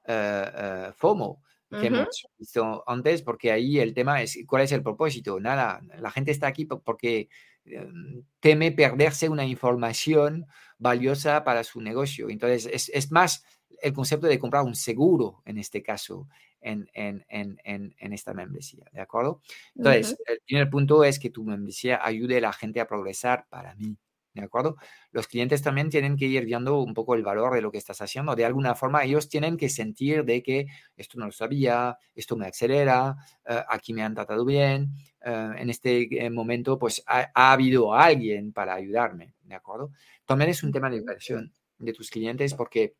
[0.07, 5.39] eh, FOMO que hemos visto antes, porque ahí el tema es cuál es el propósito.
[5.39, 7.29] Nada, la gente está aquí porque
[7.65, 10.45] em, teme perderse una información
[10.77, 12.29] valiosa para su negocio.
[12.29, 13.43] Entonces, es, es, más
[13.81, 16.27] el concepto de comprar un seguro en este caso,
[16.61, 17.59] en, en, en,
[17.97, 19.41] en esta membresía, ¿de acuerdo?
[19.75, 23.75] Entonces, el primer punto es que tu membresía ayude a la gente a progresar para
[23.75, 23.97] mí.
[24.37, 24.77] ¿De acuerdo?
[25.11, 28.01] Los clientes también tienen que ir viendo un poco el valor de lo que estás
[28.01, 28.35] haciendo.
[28.35, 32.45] De alguna forma, ellos tienen que sentir de que esto no lo sabía, esto me
[32.45, 33.15] acelera,
[33.49, 34.93] eh, aquí me han tratado bien.
[35.25, 39.33] Eh, en este eh, momento, pues ha, habido alguien para ayudarme.
[39.41, 39.91] ¿De acuerdo?
[40.25, 42.95] También es un tema de inversión de tus clientes porque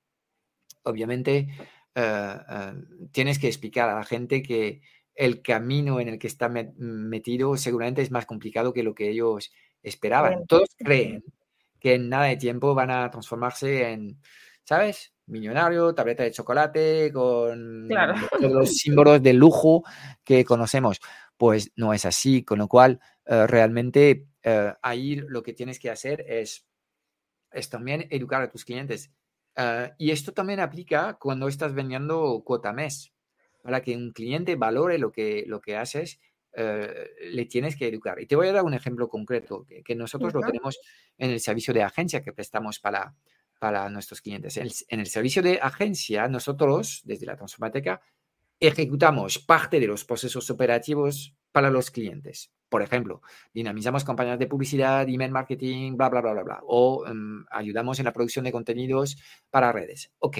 [0.83, 1.47] obviamente
[3.11, 4.81] tienes que explicar a la gente que
[5.15, 9.51] el camino en el que está metido seguramente es más complicado que lo que ellos
[9.89, 10.45] esperaban.
[10.47, 11.23] Todos creen
[11.79, 14.19] que en nada de tiempo van a transformarse en,
[14.63, 15.13] ¿sabes?
[15.27, 19.83] Millonario, tableta de chocolate, con los símbolos de lujo
[20.23, 20.99] que conocemos.
[21.35, 25.89] Pues no es así, con lo cual eh, realmente eh, ahí lo que tienes que
[25.89, 26.65] hacer es,
[27.51, 29.11] es también educar a tus clientes.
[29.55, 33.13] Eh, y esto también aplica cuando estás vendiendo cuota mes.
[33.61, 36.21] Para que un cliente valore lo que, lo que haces,
[36.57, 38.19] le tienes que educar.
[38.19, 40.79] Y te voy a dar un ejemplo concreto, que, nosotros lo tenemos
[41.17, 43.15] en el servicio de agencia que prestamos para,
[43.59, 44.57] para nuestros clientes.
[44.57, 48.01] En el, servicio de agencia, nosotros, desde la Transformateca,
[48.59, 52.51] ejecutamos parte de los procesos operativos para los clientes.
[52.69, 53.21] Por ejemplo,
[53.53, 56.59] dinamizamos campañas de publicidad, email marketing, bla, bla, bla, bla, bla.
[56.63, 59.17] O em, ayudamos en la producción de contenidos
[59.49, 60.11] para redes.
[60.19, 60.39] Ok.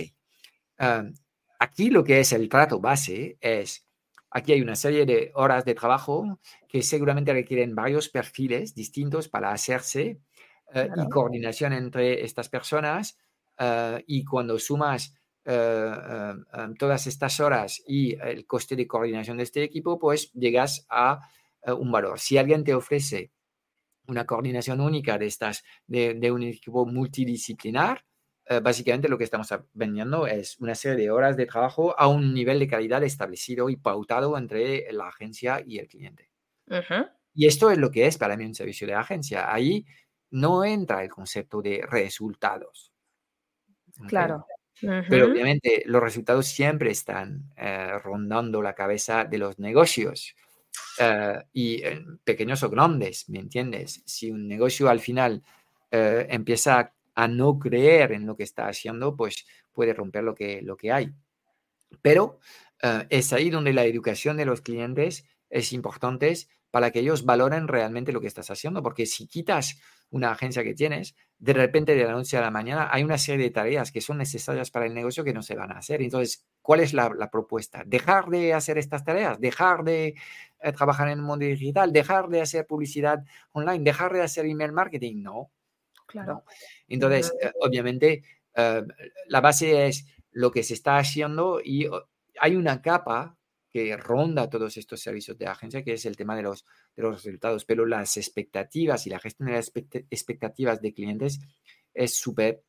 [0.78, 1.14] Em,
[1.60, 3.87] aquí lo que es el trato base es,
[4.30, 9.52] aquí hay una serie de horas de trabajo que seguramente requieren varios perfiles distintos para
[9.52, 10.20] hacerse
[10.74, 13.18] eh, y coordinación entre estas personas.
[13.60, 19.64] Eh, y cuando sumas em, todas estas horas y el coste de coordinación de este
[19.64, 21.22] equipo, pues llegas a
[21.64, 22.20] eh, un valor.
[22.20, 23.32] Si alguien te ofrece
[24.08, 28.06] una coordinación única de estas, de, un equipo multidisciplinar,
[28.50, 32.34] eh, básicamente lo que estamos vendiendo es una serie de horas de trabajo a un
[32.34, 36.30] nivel de calidad establecido y pautado entre la agencia y el cliente.
[37.34, 39.54] Y esto es lo que es para mí un servicio de agencia.
[39.54, 39.86] Ahí
[40.32, 42.94] no entra el concepto de resultados.
[44.08, 44.46] Claro.
[44.80, 50.36] Pero obviamente los resultados siempre están eh, rondando la cabeza de los negocios.
[51.00, 51.82] Eh, y
[52.24, 54.04] pequeños o grandes, ¿me entiendes?
[54.06, 55.44] Si un negocio al final
[55.90, 60.78] empieza a no creer en lo que está haciendo, pues puede romper lo que, lo
[60.78, 61.12] que hay.
[62.04, 62.40] Pero
[62.84, 66.32] eh, es ahí donde la educación de los clientes es importante
[66.70, 69.80] para que ellos valoren realmente lo que estás haciendo, porque si quitas
[70.12, 73.46] una agencia que tienes, de repente de la noche a la mañana hay una serie
[73.46, 76.04] de tareas que son necesarias para el negocio que no se van a hacer.
[76.04, 77.82] Entonces, ¿cuál es la, propuesta?
[77.84, 79.40] ¿Dejar de hacer estas tareas?
[79.40, 80.14] ¿Dejar de
[80.62, 81.92] eh, trabajar en el mundo digital?
[81.92, 83.84] ¿Dejar de hacer publicidad online?
[83.84, 85.24] ¿Dejar de hacer email marketing?
[85.24, 85.50] No.
[86.08, 86.44] Claro.
[86.88, 88.24] Entonces, eh, obviamente,
[88.56, 88.84] eh,
[89.28, 91.88] la base es lo que se está haciendo y
[92.40, 93.38] hay una capa
[93.70, 96.66] que ronda todos estos servicios de agencia, que es el tema de los,
[96.96, 99.72] de los resultados, pero las expectativas y la gestión de las
[100.10, 101.40] expectativas de clientes
[101.94, 102.64] es súper,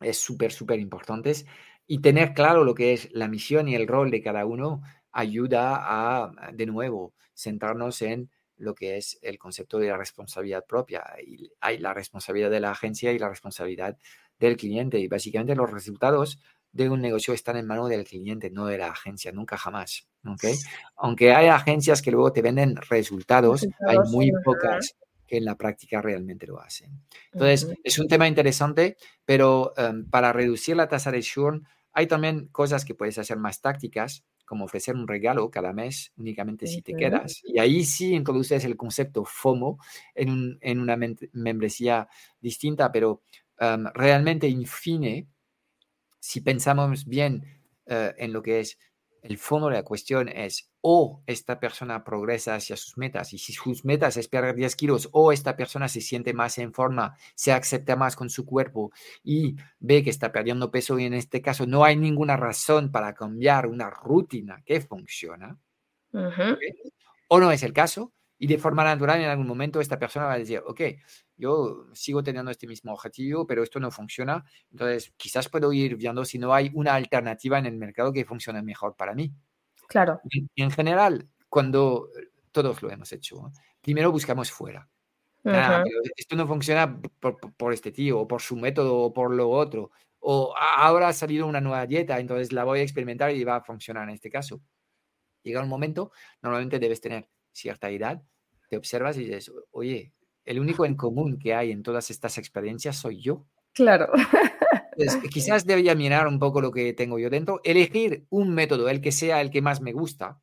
[0.00, 1.46] es súper, súper importantes
[1.86, 5.76] y tener claro lo que es la misión y el rol de cada uno ayuda
[5.80, 8.30] a, de nuevo, centrarnos en
[8.60, 11.02] lo que es el concepto de la responsabilidad propia.
[11.26, 13.98] Y hay la responsabilidad de la agencia y la responsabilidad
[14.38, 14.98] del cliente.
[14.98, 16.38] Y básicamente los resultados
[16.72, 20.06] de un negocio están en manos del cliente, no de la agencia, nunca jamás.
[20.24, 20.54] ¿okay?
[20.96, 24.94] Aunque hay agencias que luego te venden resultados, hay muy pocas
[25.26, 27.02] que en la práctica realmente lo hacen.
[27.32, 32.48] Entonces, es un tema interesante, pero em, para reducir la tasa de churn, hay también
[32.48, 36.96] cosas que puedes hacer más tácticas, como ofrecer un regalo cada mes únicamente si te
[36.96, 37.40] quedas.
[37.44, 39.78] Y ahí sí introduces el concepto FOMO
[40.12, 40.98] en, en una
[41.32, 42.08] membresía
[42.40, 43.22] distinta, pero
[43.94, 45.28] realmente, en fin,
[46.18, 47.44] si pensamos bien
[47.86, 48.76] eh, en lo que es
[49.22, 53.52] el fondo de la cuestión es o esta persona progresa hacia sus metas y si
[53.52, 57.52] sus metas es perder 10 kilos o esta persona se siente más en forma, se
[57.52, 58.90] acepta más con su cuerpo
[59.22, 63.14] y ve que está perdiendo peso y en este caso no hay ninguna razón para
[63.14, 65.58] cambiar una rutina que funciona,
[67.28, 70.34] o no es el caso, y de forma natural en algún momento esta persona va
[70.34, 70.80] a decir, ok,
[71.36, 76.24] yo sigo teniendo este mismo objetivo, pero esto no funciona, entonces quizás puedo ir viendo
[76.24, 79.32] si no hay una alternativa en el mercado que funcione mejor para mí.
[79.90, 80.20] Claro.
[80.30, 82.10] Y en general, cuando
[82.52, 83.50] todos lo hemos hecho,
[83.82, 84.88] primero buscamos fuera.
[86.16, 89.90] esto no funciona por, por, este tío, o por su método, o por lo otro.
[90.20, 93.64] O ahora ha salido una nueva dieta, entonces la voy a experimentar y va a
[93.64, 94.60] funcionar en este caso.
[95.42, 98.22] Llega un momento, normalmente debes tener cierta edad,
[98.68, 100.12] te observas y dices, oye,
[100.44, 103.44] el único en común que hay en todas estas experiencias soy yo.
[103.72, 104.12] Claro.
[105.30, 109.12] quizás debería mirar un poco lo que tengo yo dentro, elegir un método, el que
[109.12, 110.40] sea el que más me gusta,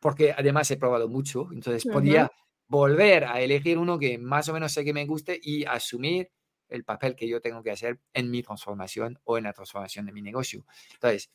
[0.00, 2.30] porque además he probado mucho, entonces podría
[2.68, 6.30] volver a elegir uno que más o menos sé que me guste y asumir
[6.68, 10.12] el papel que yo tengo que hacer en mi transformación o en la transformación de
[10.12, 10.64] mi negocio.
[10.94, 11.30] Entonces,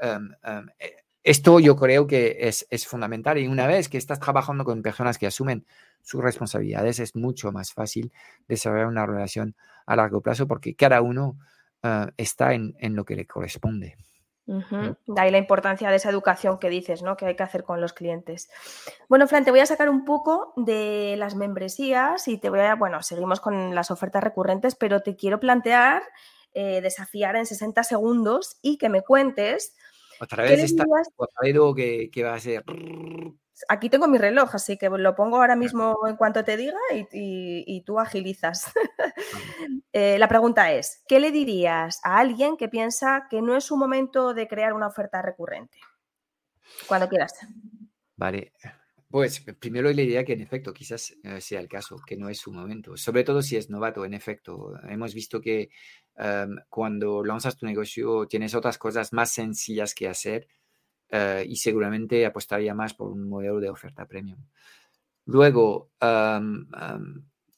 [0.00, 0.30] em,
[0.78, 0.96] eh,
[1.26, 5.26] esto yo creo que es, fundamental y una vez que estás trabajando con personas que
[5.26, 5.66] asumen
[6.02, 8.12] sus responsabilidades, es mucho más fácil
[8.46, 11.36] desarrollar una relación a largo plazo porque cada uno
[11.86, 13.96] ah, está en, lo que le corresponde.
[14.46, 17.16] De ahí la importancia de esa educación que dices, ¿no?
[17.16, 18.48] Que hay que hacer con los clientes.
[19.08, 22.76] Bueno, Fran, te voy a sacar un poco de las membresías y te voy a,
[22.76, 26.02] bueno, seguimos con las ofertas recurrentes, pero te quiero plantear,
[26.54, 29.74] eh, desafiar en 60 segundos y que me cuentes.
[30.20, 30.84] Otra vez está
[31.42, 32.64] algo que, que va a ser
[33.68, 37.82] Aquí tengo mi reloj, así que lo pongo ahora mismo en cuanto te diga y,
[37.84, 38.72] tú agilizas.
[39.98, 43.78] Eh, la pregunta es, ¿qué le dirías a alguien que piensa que no es su
[43.78, 45.78] momento de crear una oferta recurrente?
[46.86, 47.32] Cuando quieras.
[48.14, 48.52] Vale.
[49.08, 52.38] Pues primero le diría que en efecto quizás eh, sea el caso, que no es
[52.38, 54.74] su momento, sobre todo si es novato, en efecto.
[54.86, 55.70] Hemos visto que
[56.16, 60.48] em, cuando lanzas tu negocio tienes otras cosas más sencillas que hacer
[61.08, 64.38] eh, y seguramente apostaría más por un modelo de oferta premium.
[65.26, 65.90] Luego,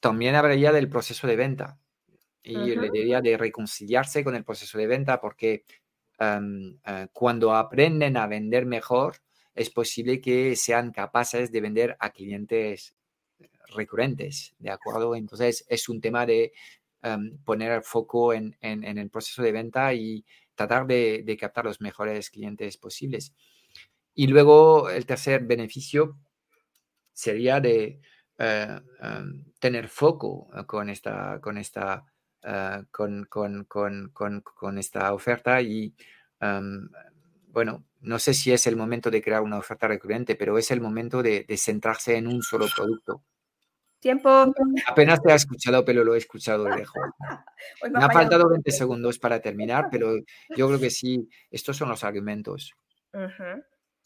[0.00, 1.78] también hablaría del proceso de venta
[2.42, 5.64] y le diría de reconciliarse con el proceso de venta porque
[6.18, 9.16] eh, cuando aprenden a vender mejor,
[9.54, 12.94] es posible que sean capaces de vender a clientes
[13.74, 15.14] recurrentes, ¿de acuerdo?
[15.14, 16.52] Entonces, es un tema de
[17.44, 20.24] poner el foco en, en, el proceso de venta y
[20.58, 23.32] tratar de, captar los mejores clientes posibles.
[24.14, 26.18] Y luego el tercer beneficio
[27.12, 28.00] sería de
[28.38, 32.04] eh, em, tener foco con esta, con esta,
[32.42, 35.94] eh, con, con, con, con, esta oferta y
[36.40, 36.88] em,
[37.48, 40.80] bueno, no sé si es el momento de crear una oferta recurrente, pero es el
[40.80, 43.22] momento de, de centrarse en un solo producto.
[44.00, 44.54] Tiempo.
[44.86, 47.02] Apenas te ha escuchado, pero lo he escuchado de lejos.
[47.92, 50.16] me, ha faltado 20 segundos para terminar, pero
[50.56, 52.74] yo creo que sí, estos son los argumentos.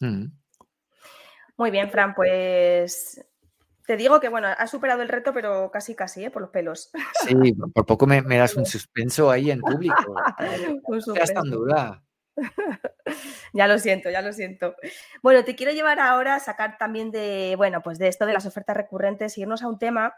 [0.01, 0.25] Mm.
[1.57, 3.23] Muy bien, Fran, pues
[3.87, 6.31] te digo que, bueno, has superado el reto, pero casi, casi, ¿eh?
[6.31, 6.91] por los pelos.
[7.27, 10.15] Sí, por poco me, das un suspenso ahí en público.
[10.89, 12.03] No tan dura.
[13.53, 14.75] ya lo siento, ya lo siento.
[15.23, 18.47] Bueno, te quiero llevar ahora a sacar también de, bueno, pues de esto de las
[18.47, 20.15] ofertas recurrentes, irnos a un tema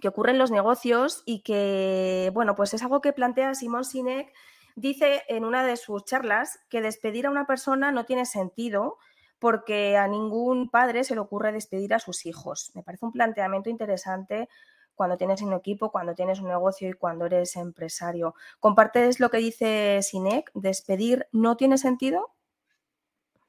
[0.00, 4.32] que ocurre en los negocios y que, bueno, pues es algo que plantea Simón Sinek.
[4.74, 8.98] Dice en una de sus charlas que despedir a una persona no tiene sentido
[9.38, 12.70] porque a ningún padre se le ocurre despedir a sus hijos.
[12.74, 14.48] Me parece un planteamiento interesante
[14.94, 18.34] cuando tienes un equipo, cuando tienes un negocio y cuando eres empresario.
[18.60, 20.50] ¿Compartes lo que dice Sinek?
[20.54, 22.32] ¿Despedir no tiene sentido?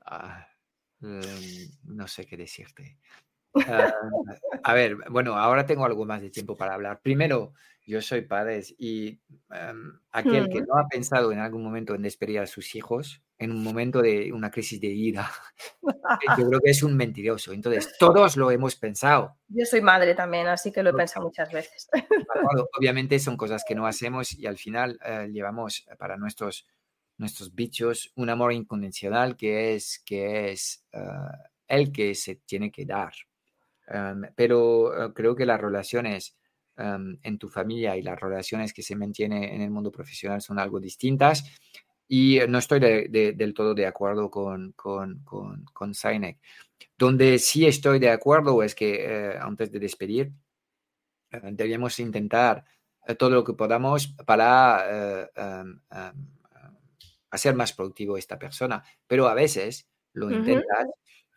[0.06, 0.48] Ah,
[1.02, 2.98] em, no sé qué decirte.
[3.68, 3.94] Ah,
[4.64, 7.02] a ver, bueno, ahora tengo algo más de tiempo para hablar.
[7.02, 7.54] Primero,
[7.86, 9.20] yo soy padre y
[9.52, 13.52] em, aquel que no ha pensado en algún momento en despedir a sus hijos, en
[13.52, 15.30] un momento de una crisis de ira,
[16.38, 17.52] yo creo que es un mentiroso.
[17.52, 19.38] Entonces, todos lo hemos pensado.
[19.50, 21.90] Yo soy madre también, así que lo he pensado muchas veces.
[22.80, 26.66] Obviamente son cosas que no hacemos y al final eh, llevamos para nuestros,
[27.18, 31.00] nuestros bichos un amor incondicional que es, que es eh,
[31.68, 33.14] el que se tiene que dar.
[33.88, 36.36] Em, pero eh, creo que las relaciones
[36.78, 40.60] em, en tu familia y las relaciones que se mantienen en el mundo profesional son
[40.60, 41.44] algo distintas.
[42.08, 46.38] Y no estoy del todo de acuerdo con, con, con, con Sinek.
[46.98, 50.32] Donde sí estoy de acuerdo es que eh, antes de despedir,
[51.32, 52.66] eh, intentar
[53.18, 55.30] todo lo que podamos para
[57.34, 58.84] em, hacer más productivo esta persona.
[59.08, 60.88] Pero a veces lo intentas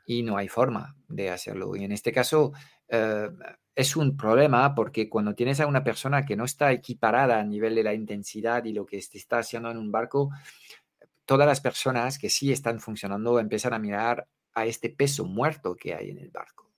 [0.07, 1.75] y no hay forma de hacerlo.
[1.77, 2.53] Y en este caso
[2.89, 3.29] eh,
[3.75, 7.75] es un problema porque cuando tienes a una persona que no está equiparada a nivel
[7.75, 10.31] de la intensidad y lo que se está haciendo en un barco,
[11.25, 15.95] todas las personas que sí están funcionando empiezan a mirar a este peso muerto que
[15.95, 16.71] hay en el barco.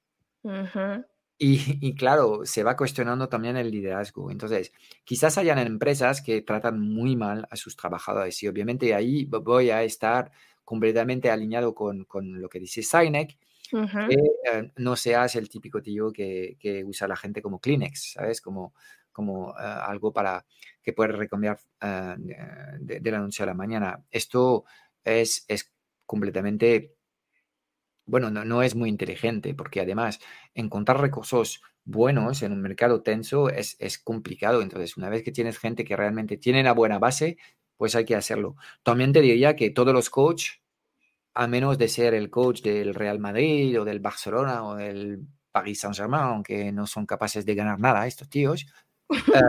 [1.38, 4.31] Y, y, claro, se va cuestionando también el liderazgo.
[4.31, 4.72] Entonces,
[5.05, 9.83] quizás hayan empresas que tratan muy mal a sus trabajadores y obviamente ahí voy a
[9.85, 10.33] estar
[10.64, 13.38] completamente alineado con, con lo que dice Sinek,
[13.70, 14.14] que
[14.53, 18.40] eh, no seas el típico tío que, que, usa la gente como Kleenex, ¿sabes?
[18.40, 18.74] Como,
[19.12, 20.44] como eh, algo para
[20.83, 22.20] que puedes recomendar uh,
[22.79, 24.03] de, del anuncio a la mañana.
[24.11, 24.64] Esto
[25.05, 25.72] es, es
[26.05, 26.96] completamente,
[28.08, 30.18] bueno, no, es muy inteligente porque además
[30.54, 34.62] encontrar recursos buenos en un mercado tenso es, es complicado.
[34.62, 37.36] Entonces, una vez que tienes gente que realmente tiene una buena base,
[37.76, 38.56] pues hay que hacerlo.
[38.82, 40.61] También te diría que todos los coaches,
[41.34, 45.80] a menos de ser el coach del Real Madrid o del Barcelona o del Paris
[45.80, 48.66] Saint-Germain, aunque no son capaces de ganar nada estos tíos,
[49.11, 49.40] eh,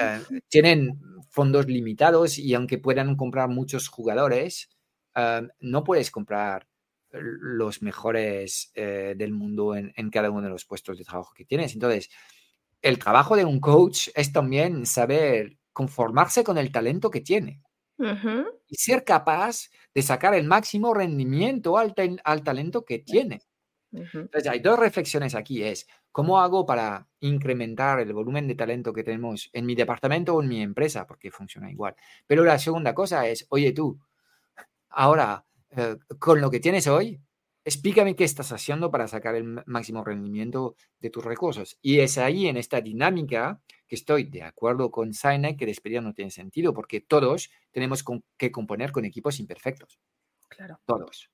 [0.00, 0.98] eh, tienen
[1.30, 4.70] fondos limitados y aunque puedan comprar muchos jugadores,
[5.14, 6.66] eh, no puedes comprar
[7.20, 11.74] los mejores del mundo en, en, cada uno de los puestos de trabajo que tienes.
[11.74, 12.10] Entonces,
[12.82, 17.62] el trabajo de un coach es también saber conformarse con el talento que tiene
[18.68, 21.94] y ser capaz de sacar el máximo rendimiento al,
[22.24, 23.42] al talento que tiene.
[23.92, 25.62] Entonces, hay dos reflexiones aquí.
[25.62, 30.42] Es, ¿cómo hago para incrementar el volumen de talento que tenemos en mi departamento o
[30.42, 31.06] en mi empresa?
[31.06, 31.94] Porque funciona igual.
[32.26, 33.98] Pero la segunda cosa es, oye tú,
[34.90, 37.20] ahora, eh, con lo que tienes hoy,
[37.64, 41.78] explícame qué estás haciendo para sacar el máximo rendimiento de tus recursos.
[41.82, 46.14] Y es ahí, en esta dinámica, que estoy de acuerdo con Sinek, que despedir no
[46.14, 48.04] tiene sentido, porque todos tenemos
[48.36, 49.98] que componer con equipos imperfectos.
[50.48, 50.80] Claro.
[50.86, 51.30] Todos.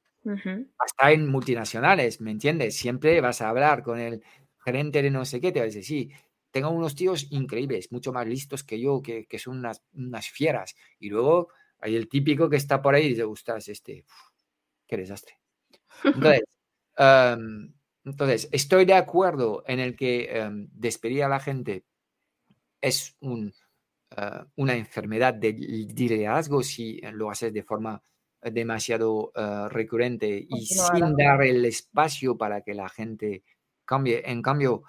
[0.78, 2.76] Hasta en multinacionales, ¿me entiendes?
[2.76, 4.22] Siempre vas a hablar con el
[4.64, 6.12] gerente de no sé qué, te va a decir, sí,
[6.50, 10.76] tengo unos tíos increíbles, mucho más listos que yo, que, son unas, unas, fieras.
[10.98, 11.48] Y luego
[11.82, 14.06] hay el típico que está por ahí y dice, gustas, este,
[14.86, 15.38] qué desastre.
[16.04, 16.44] Entonces,
[18.04, 21.84] entonces, estoy de acuerdo en el que despedir a la gente
[22.80, 23.52] es un,
[24.12, 28.02] ah, una enfermedad de liderazgo si lo haces de forma
[28.40, 33.42] demasiado ah, recurrente y sin dar el espacio para que la gente
[33.84, 34.22] cambie.
[34.24, 34.82] En cambio,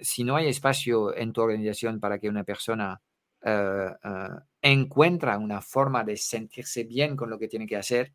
[0.00, 3.00] si no hay espacio en tu organización para que una persona
[3.42, 8.12] uh, encuentra una forma de sentirse bien con lo que tiene que hacer,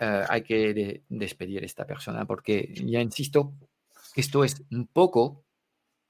[0.00, 3.54] eh, hay que despedir a esta persona porque ya insisto,
[4.14, 5.44] esto es un poco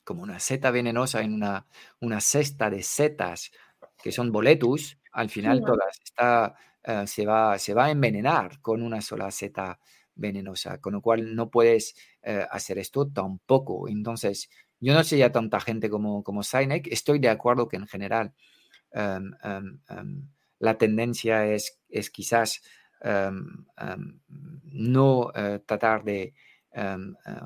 [0.04, 1.66] como una seta venenosa en una,
[2.00, 3.50] una cesta de setas
[4.02, 8.82] que son boletus, al final todas está, eh, se, va, se va a envenenar con
[8.82, 9.80] una sola seta
[10.14, 13.88] venenosa, con lo cual no puedes eh, hacer esto tampoco.
[13.88, 14.48] Entonces,
[14.80, 18.34] yo no sé ya tanta gente como, como Sinek, estoy de acuerdo que en general
[18.92, 20.28] em, em, em,
[20.58, 22.62] la tendencia es, es quizás
[24.72, 26.34] no eh, tratar de
[26.72, 26.96] eh,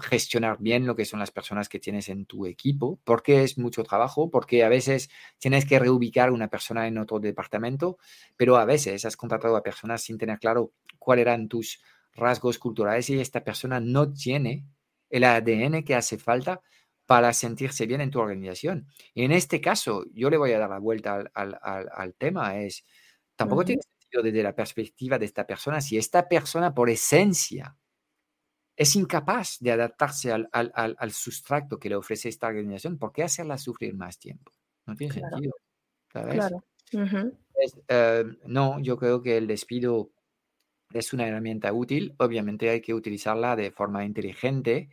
[0.01, 3.85] gestionar bien lo que son las personas que tienes en tu equipo, porque es mucho
[3.85, 7.99] trabajo, porque a veces tienes que reubicar una persona en otro departamento,
[8.37, 11.81] pero a veces has contratado a personas sin tener claro cuáles eran tus
[12.13, 14.65] rasgos culturales y esta persona no tiene
[15.11, 16.61] el ADN que hace falta
[17.11, 18.87] para sentirse bien en tu organización.
[19.15, 22.85] Y en este caso, yo le voy a dar la vuelta al, tema, es,
[23.35, 27.77] tampoco tienes desde la perspectiva de esta persona, si esta persona por esencia
[28.77, 33.59] es incapaz de adaptarse al, al, sustrato que le ofrece esta organización, ¿por qué hacerla
[33.59, 34.53] sufrir más tiempo?
[34.87, 35.53] No tiene sentido.
[36.07, 36.65] Claro.
[37.89, 40.13] Eh, no, yo creo que el despido
[40.93, 42.15] es una herramienta útil.
[42.19, 44.91] Obviamente hay que utilizarla de forma inteligente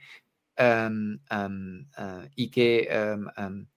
[0.58, 3.68] em, em, eh, y que em,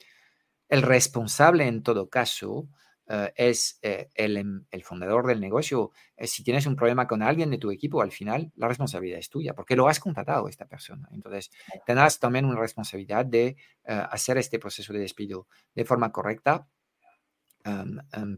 [0.69, 2.69] el responsable en todo caso
[3.13, 5.91] eh, es eh, el, el, fundador del negocio.
[6.17, 9.29] Eh, si tienes un problema con alguien de tu equipo, al final la responsabilidad es
[9.29, 11.09] tuya, porque lo has contratado esta persona.
[11.11, 11.51] Entonces,
[11.85, 16.69] tendrás también una responsabilidad de hacer este proceso de despido de forma correcta.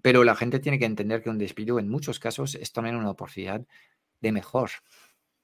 [0.02, 3.10] pero la gente tiene que entender que un despido en muchos casos es también una
[3.10, 3.66] oportunidad
[4.20, 4.70] de mejor.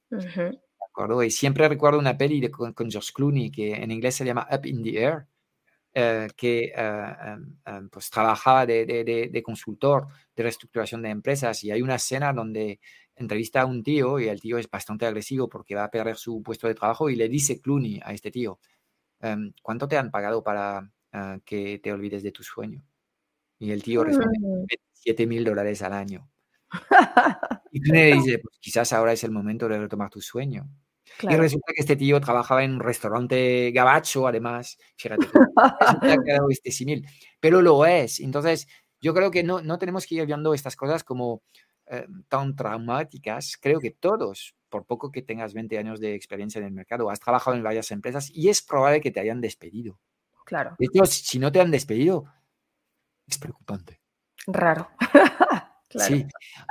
[0.09, 0.59] ¿De
[1.23, 4.47] Y siempre recuerdo una peli de, con, con George Clooney que en inglés se llama
[4.51, 5.27] Up in the Air,
[5.91, 11.81] eh, que eh, em, pues trabajaba de, de, consultor de reestructuración de empresas y hay
[11.81, 12.79] una escena donde
[13.15, 16.43] entrevista a un tío y el tío es bastante agresivo porque va a perder su
[16.43, 18.59] puesto de trabajo y le dice Clooney a este tío,
[19.21, 22.83] em, ¿cuánto te han pagado para eh, que te olvides de tu sueño?
[23.57, 25.29] Y el tío responde, 7 mm.
[25.29, 26.29] mil dólares al año.
[27.71, 30.67] Y Clooney dice, pues quizás ahora es el momento de retomar tu sueño.
[31.21, 34.77] Y resulta que este tío trabajaba en un restaurante gabacho, además.
[34.95, 35.27] Fíjate,
[36.49, 37.05] este simil.
[37.39, 38.19] Pero lo es.
[38.19, 38.67] Entonces,
[39.01, 41.41] yo creo que no, no tenemos que ir viendo estas cosas como
[41.87, 43.57] eh, tan traumáticas.
[43.59, 47.19] Creo que todos, por poco que tengas 20 años de experiencia en el mercado, has
[47.19, 49.99] trabajado en varias empresas y es probable que te hayan despedido.
[50.45, 50.75] Claro.
[50.79, 52.25] De hecho, si no te han despedido,
[53.27, 53.99] es preocupante.
[54.47, 54.89] Raro.
[55.91, 56.23] Sí.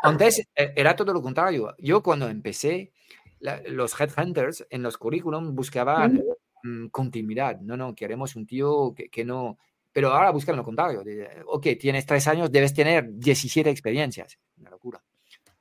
[0.05, 1.75] Antes eh, era todo lo contrario.
[1.79, 2.93] Yo cuando empecé,
[3.41, 6.23] los headhunters en los currículum buscaban
[6.63, 7.61] mm, continuidad.
[7.61, 9.59] No, no, queremos un tío que, no.
[9.93, 11.03] Pero ahora buscan lo contrario.
[11.47, 14.39] ok, tienes tres años, debes tener 17 experiencias.
[14.59, 15.03] Una locura.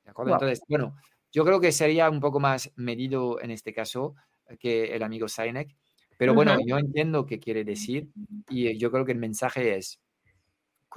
[0.03, 0.34] ¿De acuerdo?
[0.34, 0.95] Entonces, bueno,
[1.32, 4.15] yo creo que sería un poco más medido en este caso
[4.59, 5.75] que el amigo Sinek.
[6.17, 8.09] Pero bueno, yo entiendo qué quiere decir
[8.49, 9.99] y yo creo que el mensaje es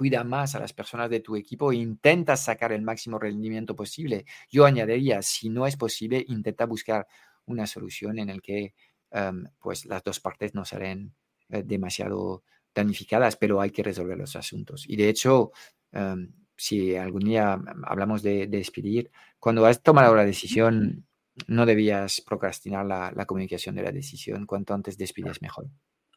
[0.01, 4.25] cuida más a las personas de tu equipo e intenta sacar el máximo rendimiento posible.
[4.49, 7.05] Yo añadiría, si no es posible, intenta buscar
[7.45, 8.73] una solución en la que
[9.11, 11.13] em, pues las dos partes no serán
[11.49, 12.43] eh, demasiado
[12.73, 14.85] danificadas, pero hay que resolver los asuntos.
[14.89, 15.51] Y de hecho,
[15.91, 21.05] em, si algún día hablamos de, despedir, cuando has tomado la decisión,
[21.45, 24.47] no debías procrastinar la, la, comunicación de la decisión.
[24.47, 25.67] Cuanto antes despides, mejor.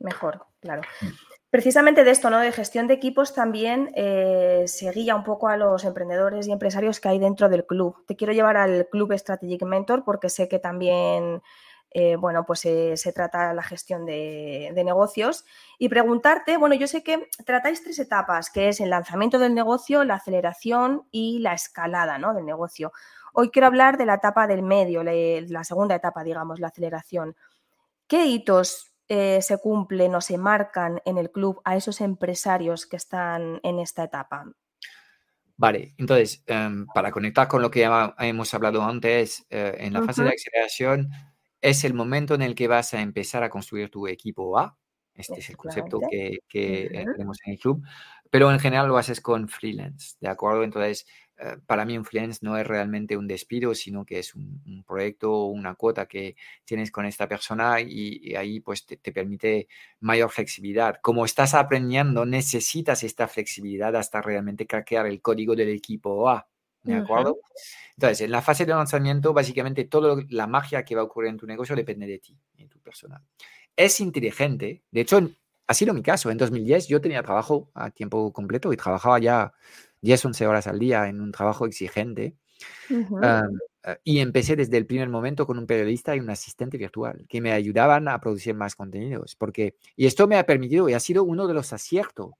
[0.01, 0.81] Mejor, claro.
[1.55, 2.41] Precisamente de esto, ¿no?
[2.41, 6.99] De gestión de equipos también eh, se guía un poco a los emprendedores y empresarios
[6.99, 8.05] que hay dentro del club.
[8.09, 11.43] Te quiero llevar al Club Strategic Mentor porque sé que también,
[11.93, 15.45] eh, bueno, pues eh, se trata la gestión de, negocios
[15.79, 20.03] y preguntarte, bueno, yo sé que tratáis tres etapas, que es el lanzamiento del negocio,
[20.03, 22.35] la aceleración y la escalada, ¿no?
[22.35, 22.91] Del negocio.
[23.33, 27.37] Hoy quiero hablar de la etapa del medio, la segunda etapa, digamos, la aceleración.
[28.09, 32.97] ¿Qué hitos eh, se cumplen o se marcan en el club a esos empresarios que
[32.97, 34.47] están en esta etapa?
[35.57, 37.89] Vale, entonces, em, para conectar con lo que
[38.19, 41.11] hemos hablado antes, eh, en la fase de aceleración
[41.61, 44.77] es el momento en el que vas a empezar a construir tu equipo A.
[45.15, 47.87] Este es el concepto que, eh, tenemos en el club,
[48.31, 50.65] pero en general lo haces con freelance, ¿de acuerdo?
[50.65, 51.07] Entonces,
[51.37, 55.33] eh, para mí un freelance no es realmente un despido, sino que es un, proyecto
[55.33, 59.69] o una cuota que tienes con esta persona y, ahí pues te, permite
[60.01, 60.97] mayor flexibilidad.
[61.03, 66.49] Como estás aprendiendo, necesitas esta flexibilidad hasta realmente craquear el código del equipo A.
[66.83, 67.39] ¿De acuerdo?
[67.97, 71.39] Entonces, en la fase de lanzamiento, básicamente toda la magia que va a ocurrir en
[71.39, 73.23] tu negocio depende de ti, de tu persona.
[73.75, 75.19] Es inteligente, de hecho,
[75.67, 76.31] ha sido mi caso.
[76.31, 79.55] En 2010 yo tenía trabajo a tiempo completo y trabajaba ya
[80.05, 82.37] 10, 11 horas al día en un trabajo exigente.
[82.91, 87.41] Eh, y empecé desde el primer momento con un periodista y un asistente virtual que
[87.41, 89.35] me ayudaban a producir más contenidos.
[89.35, 92.33] Porque, y esto me ha permitido, y ha sido uno de los aciertos,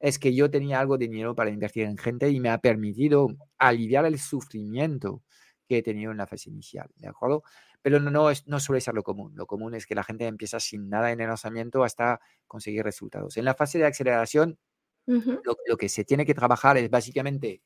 [0.00, 3.28] es que yo tenía algo de dinero para invertir en gente y me ha permitido
[3.58, 5.22] aliviar el sufrimiento
[5.68, 7.42] que he tenido en la fase inicial, ¿de acuerdo?
[7.82, 9.32] Pero no, no, es, no suele ser lo común.
[9.34, 13.36] Lo común es que la gente empieza sin nada en el lanzamiento hasta conseguir resultados.
[13.36, 14.58] En la fase de aceleración
[15.06, 17.62] lo, que se tiene que trabajar es básicamente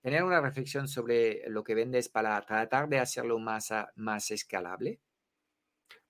[0.00, 5.00] tener una reflexión sobre lo que vendes para tratar de hacerlo más, más escalable.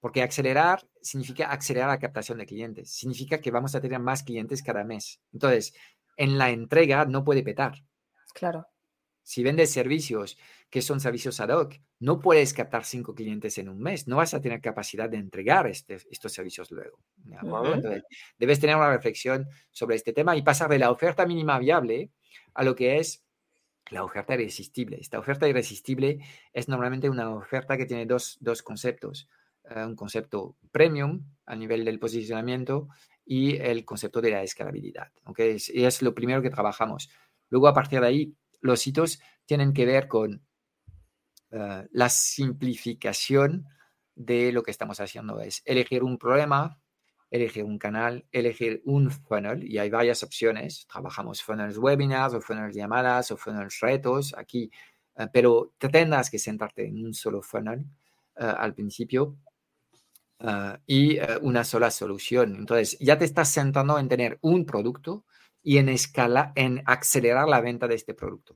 [0.00, 2.90] Porque acelerar significa acelerar la captación de clientes.
[2.90, 5.20] Significa que vamos a tener más clientes cada mes.
[5.32, 5.74] Entonces,
[6.16, 7.74] en la entrega no puede petar.
[8.34, 8.66] Claro.
[9.24, 13.80] Si vendes servicios que son servicios ad hoc, no puedes captar cinco clientes en un
[13.80, 14.06] mes.
[14.06, 16.98] No vas a tener capacidad de entregar este, estos servicios luego.
[18.38, 22.10] debes tener una reflexión sobre este tema y pasar de la oferta mínima viable
[22.52, 23.24] a lo que es
[23.90, 24.98] la oferta irresistible.
[25.00, 26.18] Esta oferta irresistible
[26.52, 29.28] es normalmente una oferta que tiene dos, conceptos.
[29.64, 32.88] Eh, un concepto premium a nivel del posicionamiento
[33.24, 35.10] y el concepto de la escalabilidad.
[35.24, 35.56] ¿okay?
[35.56, 37.08] es lo primero que trabajamos.
[37.48, 38.34] Luego, a partir de ahí,
[38.64, 40.42] los hitos tienen que ver con
[41.50, 43.66] eh, la simplificación
[44.14, 45.40] de lo que estamos haciendo.
[45.40, 46.80] Es elegir un problema,
[47.30, 50.86] elegir un canal, elegir un funnel y hay varias opciones.
[50.90, 54.70] Trabajamos funnels webinars o funnels llamadas o funnels retos aquí,
[55.16, 57.84] eh, pero te tendrás que sentarte en un solo funnel
[58.36, 59.36] eh, al principio
[60.86, 62.56] y una sola solución.
[62.56, 65.24] Entonces, ya te estás sentando en tener un producto
[65.64, 68.54] y en escala, en acelerar la venta de este producto.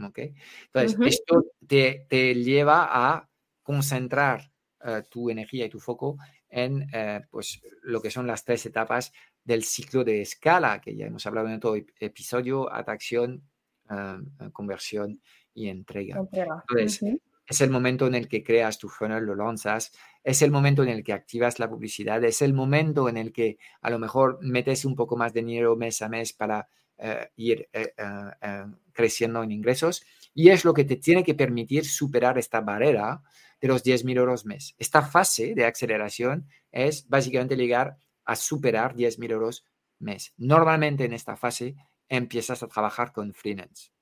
[0.00, 0.34] ¿okay?
[0.66, 3.28] Entonces, esto te, te, lleva a
[3.62, 4.52] concentrar
[4.84, 6.18] eh, tu energía y tu foco
[6.48, 11.06] en eh, pues, lo que son las tres etapas del ciclo de escala, que ya
[11.06, 13.42] hemos hablado en todo episodio, atracción,
[13.90, 14.18] eh,
[14.52, 15.20] conversión
[15.54, 16.18] y entrega.
[16.18, 17.02] Entonces,
[17.46, 19.92] es el momento en el que creas tu funnel, lo lanzas,
[20.24, 23.58] es el momento en el que activas la publicidad, es el momento en el que
[23.82, 26.66] a lo mejor metes un poco más de dinero mes a mes para
[26.96, 31.84] eh, ir eh, eh, creciendo en ingresos y es lo que te tiene que permitir
[31.84, 33.22] superar esta barrera
[33.60, 34.74] de los 10.000 euros mes.
[34.78, 39.64] Esta fase de aceleración es básicamente llegar a superar 10.000 euros
[39.98, 40.32] mes.
[40.38, 41.74] Normalmente en esta fase
[42.08, 43.93] empiezas a trabajar con freelance.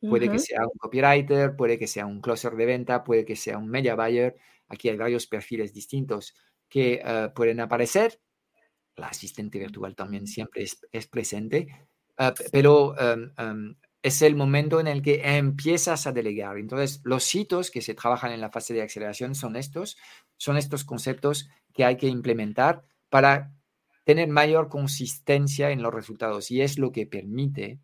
[0.00, 3.58] Puede que sea un copywriter, puede que sea un closer de venta, puede que sea
[3.58, 4.36] un media buyer.
[4.68, 6.34] Aquí hay varios perfiles distintos
[6.68, 8.20] que eh, pueden aparecer.
[8.96, 14.86] La asistente virtual también siempre es, presente, ah, pero em, em, es el momento en
[14.86, 16.58] el que empiezas a delegar.
[16.58, 19.96] Entonces, los hitos que se trabajan en la fase de aceleración son estos,
[20.36, 23.52] son estos conceptos que hay que implementar para
[24.04, 27.80] tener mayor consistencia en los resultados y es lo que permite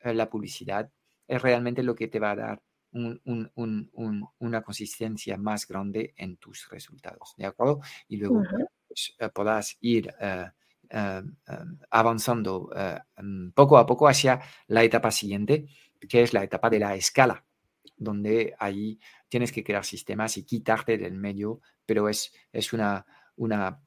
[0.00, 0.90] eh, la publicidad
[1.28, 7.34] es realmente lo que te va a dar una consistencia más grande en tus resultados,
[7.36, 7.80] ¿de acuerdo?
[8.08, 8.42] Y luego
[8.88, 10.46] pues, eh, podrás ir eh,
[10.88, 11.22] eh,
[11.90, 12.70] avanzando
[13.18, 15.66] mm, poco a poco hacia la etapa siguiente,
[16.08, 17.44] que es la etapa de la escala,
[17.96, 18.98] donde ahí
[19.28, 23.04] tienes que crear sistemas y quitarte del medio, pero es, es una,
[23.36, 23.82] una,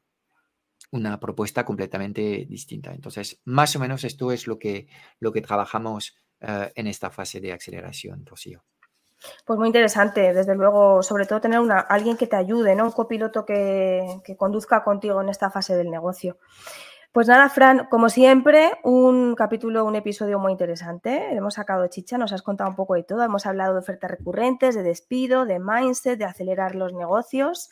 [0.91, 2.93] una propuesta completamente distinta.
[2.93, 4.87] Entonces, más o menos esto es lo que,
[5.19, 8.63] lo que trabajamos en esta fase de aceleración, Rocío.
[9.45, 12.85] Pues muy interesante, desde luego, sobre todo tener una, alguien que te ayude, ¿no?
[12.85, 16.37] Un copiloto que, conduzca contigo en esta fase del negocio.
[17.11, 21.35] Pues nada, Fran, como siempre, un capítulo, un episodio muy interesante.
[21.35, 23.21] Hemos sacado chicha, nos has contado un poco de todo.
[23.21, 27.69] Hemos hablado de ofertas recurrentes, de despido, de mindset, de acelerar los negocios.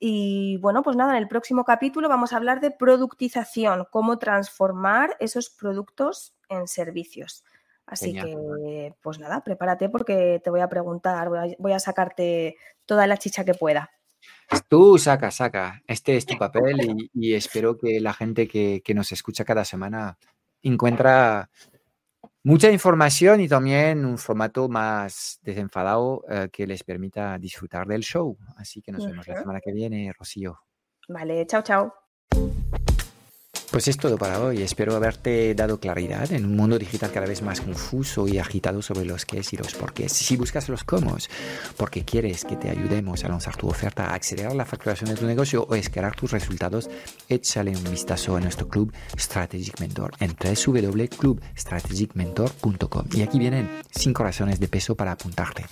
[0.00, 5.16] Y bueno, pues nada, en el próximo capítulo vamos a hablar de productización, cómo transformar
[5.20, 7.44] esos productos en servicios.
[7.92, 11.28] Así que, pues nada, prepárate porque te voy a preguntar,
[11.58, 13.90] voy a, sacarte toda la chicha que pueda.
[14.66, 15.82] Tú saca, saca.
[15.86, 20.16] Este es tu papel y, espero que la gente que, que, nos escucha cada semana
[20.62, 21.50] encuentra
[22.44, 28.38] mucha información y también un formato más desenfadado eh, que les permita disfrutar del show.
[28.56, 30.58] Así que nos vemos la semana que viene, Rocío.
[31.08, 31.92] Vale, chao, chao.
[33.72, 34.60] Pues es todo para hoy.
[34.60, 39.06] Espero haberte dado claridad en un mundo digital cada vez más confuso y agitado sobre
[39.06, 40.10] los qué y los por qué.
[40.10, 41.16] Si buscas los cómo,
[41.78, 45.24] porque quieres que te ayudemos a lanzar tu oferta, a acelerar la facturación de tu
[45.24, 46.90] negocio o escalar tus resultados,
[47.30, 53.06] échale un vistazo a nuestro club Strategic Mentor en www.clubstrategicmentor.com.
[53.14, 55.64] Y aquí vienen cinco razones de peso para apuntarte.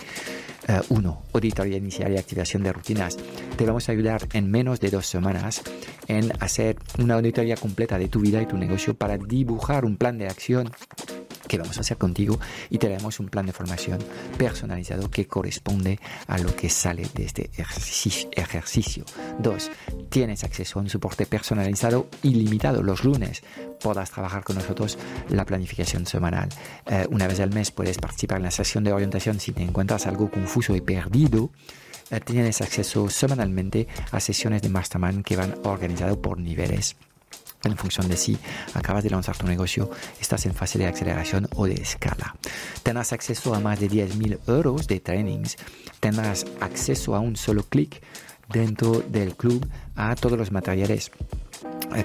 [0.89, 1.11] 1.
[1.11, 3.17] Uh, auditoría inicial y activación de rutinas.
[3.57, 5.63] Te vamos a ayudar en menos de dos semanas
[6.07, 10.19] en hacer una auditoría completa de tu vida y tu negocio para dibujar un plan
[10.19, 10.71] de acción
[11.51, 12.39] que vamos a hacer contigo
[12.71, 13.99] y te daremos un plan de formación
[14.39, 15.99] personalizado que corresponde
[16.29, 17.51] a lo que sale de este
[18.37, 19.05] ejercicio.
[19.41, 19.69] Dos,
[20.11, 23.43] tienes acceso a un soporte personalizado ilimitado los lunes.
[23.83, 24.97] Podrás trabajar con nosotros
[25.29, 26.49] la planificación semanal.
[26.87, 30.07] Eh, una vez al mes puedes participar en la sesión de orientación si te encuentras
[30.07, 31.51] algo confuso y perdido
[32.13, 36.95] eh, tienes acceso semanalmente a sesiones de mastermind que van organizadas por niveles
[37.65, 38.39] en función de si
[38.75, 39.91] acabas de lanzar tu negocio,
[40.21, 42.35] estás en fase de aceleración o de escala.
[42.83, 45.57] Tendrás acceso a más de 10.000 euros de trainings.
[46.01, 48.03] Tendrás acceso a un solo clic
[48.49, 51.13] dentro del club a todos los materiales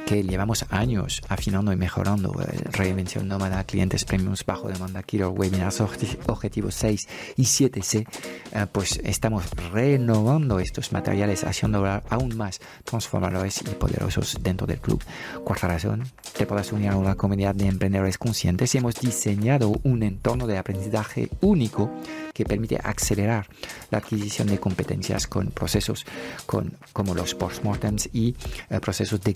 [0.06, 2.34] que llevamos años afinando y mejorando.
[2.41, 8.08] Eh, reinvención nómada, clientes premiums, bajo demanda, killer webinars, objetivos 6 y 7C.
[8.51, 15.03] Eh, pues estamos renovando estos materiales, haciendo aún más transformadores y poderosos dentro del club.
[15.43, 16.03] Cuarta razón,
[16.38, 21.30] te podrás unir a una comunidad de emprendedores conscientes hemos diseñado un entorno de aprendizaje
[21.41, 21.91] único
[22.34, 23.47] que permite acelerar
[23.91, 26.06] la adquisición de competencias con procesos
[26.45, 28.36] con, como los postmortems y
[28.82, 29.34] procesos de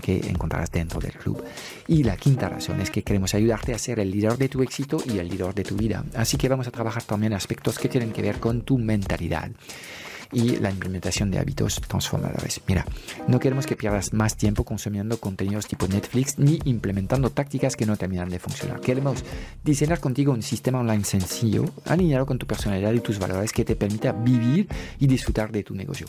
[0.00, 1.42] que encontrarás dentro del club.
[1.86, 4.98] Y la quinta razón es que queremos ayudarte a ser el líder de tu éxito
[5.06, 6.04] y el líder de tu vida.
[6.14, 9.50] Así que vamos a trabajar también aspectos que tienen que ver con tu mentalidad
[10.32, 12.60] y la implementación de hábitos transformadores.
[12.66, 12.84] Mira,
[13.28, 17.96] no queremos que pierdas más tiempo consumiendo contenidos tipo Netflix ni implementando tácticas que no
[17.96, 18.80] terminan de funcionar.
[18.80, 19.24] Queremos
[19.64, 23.76] diseñar contigo un sistema online sencillo, alineado con tu personalidad y tus valores que te
[23.76, 24.68] permita vivir
[24.98, 26.06] y disfrutar de tu negocio.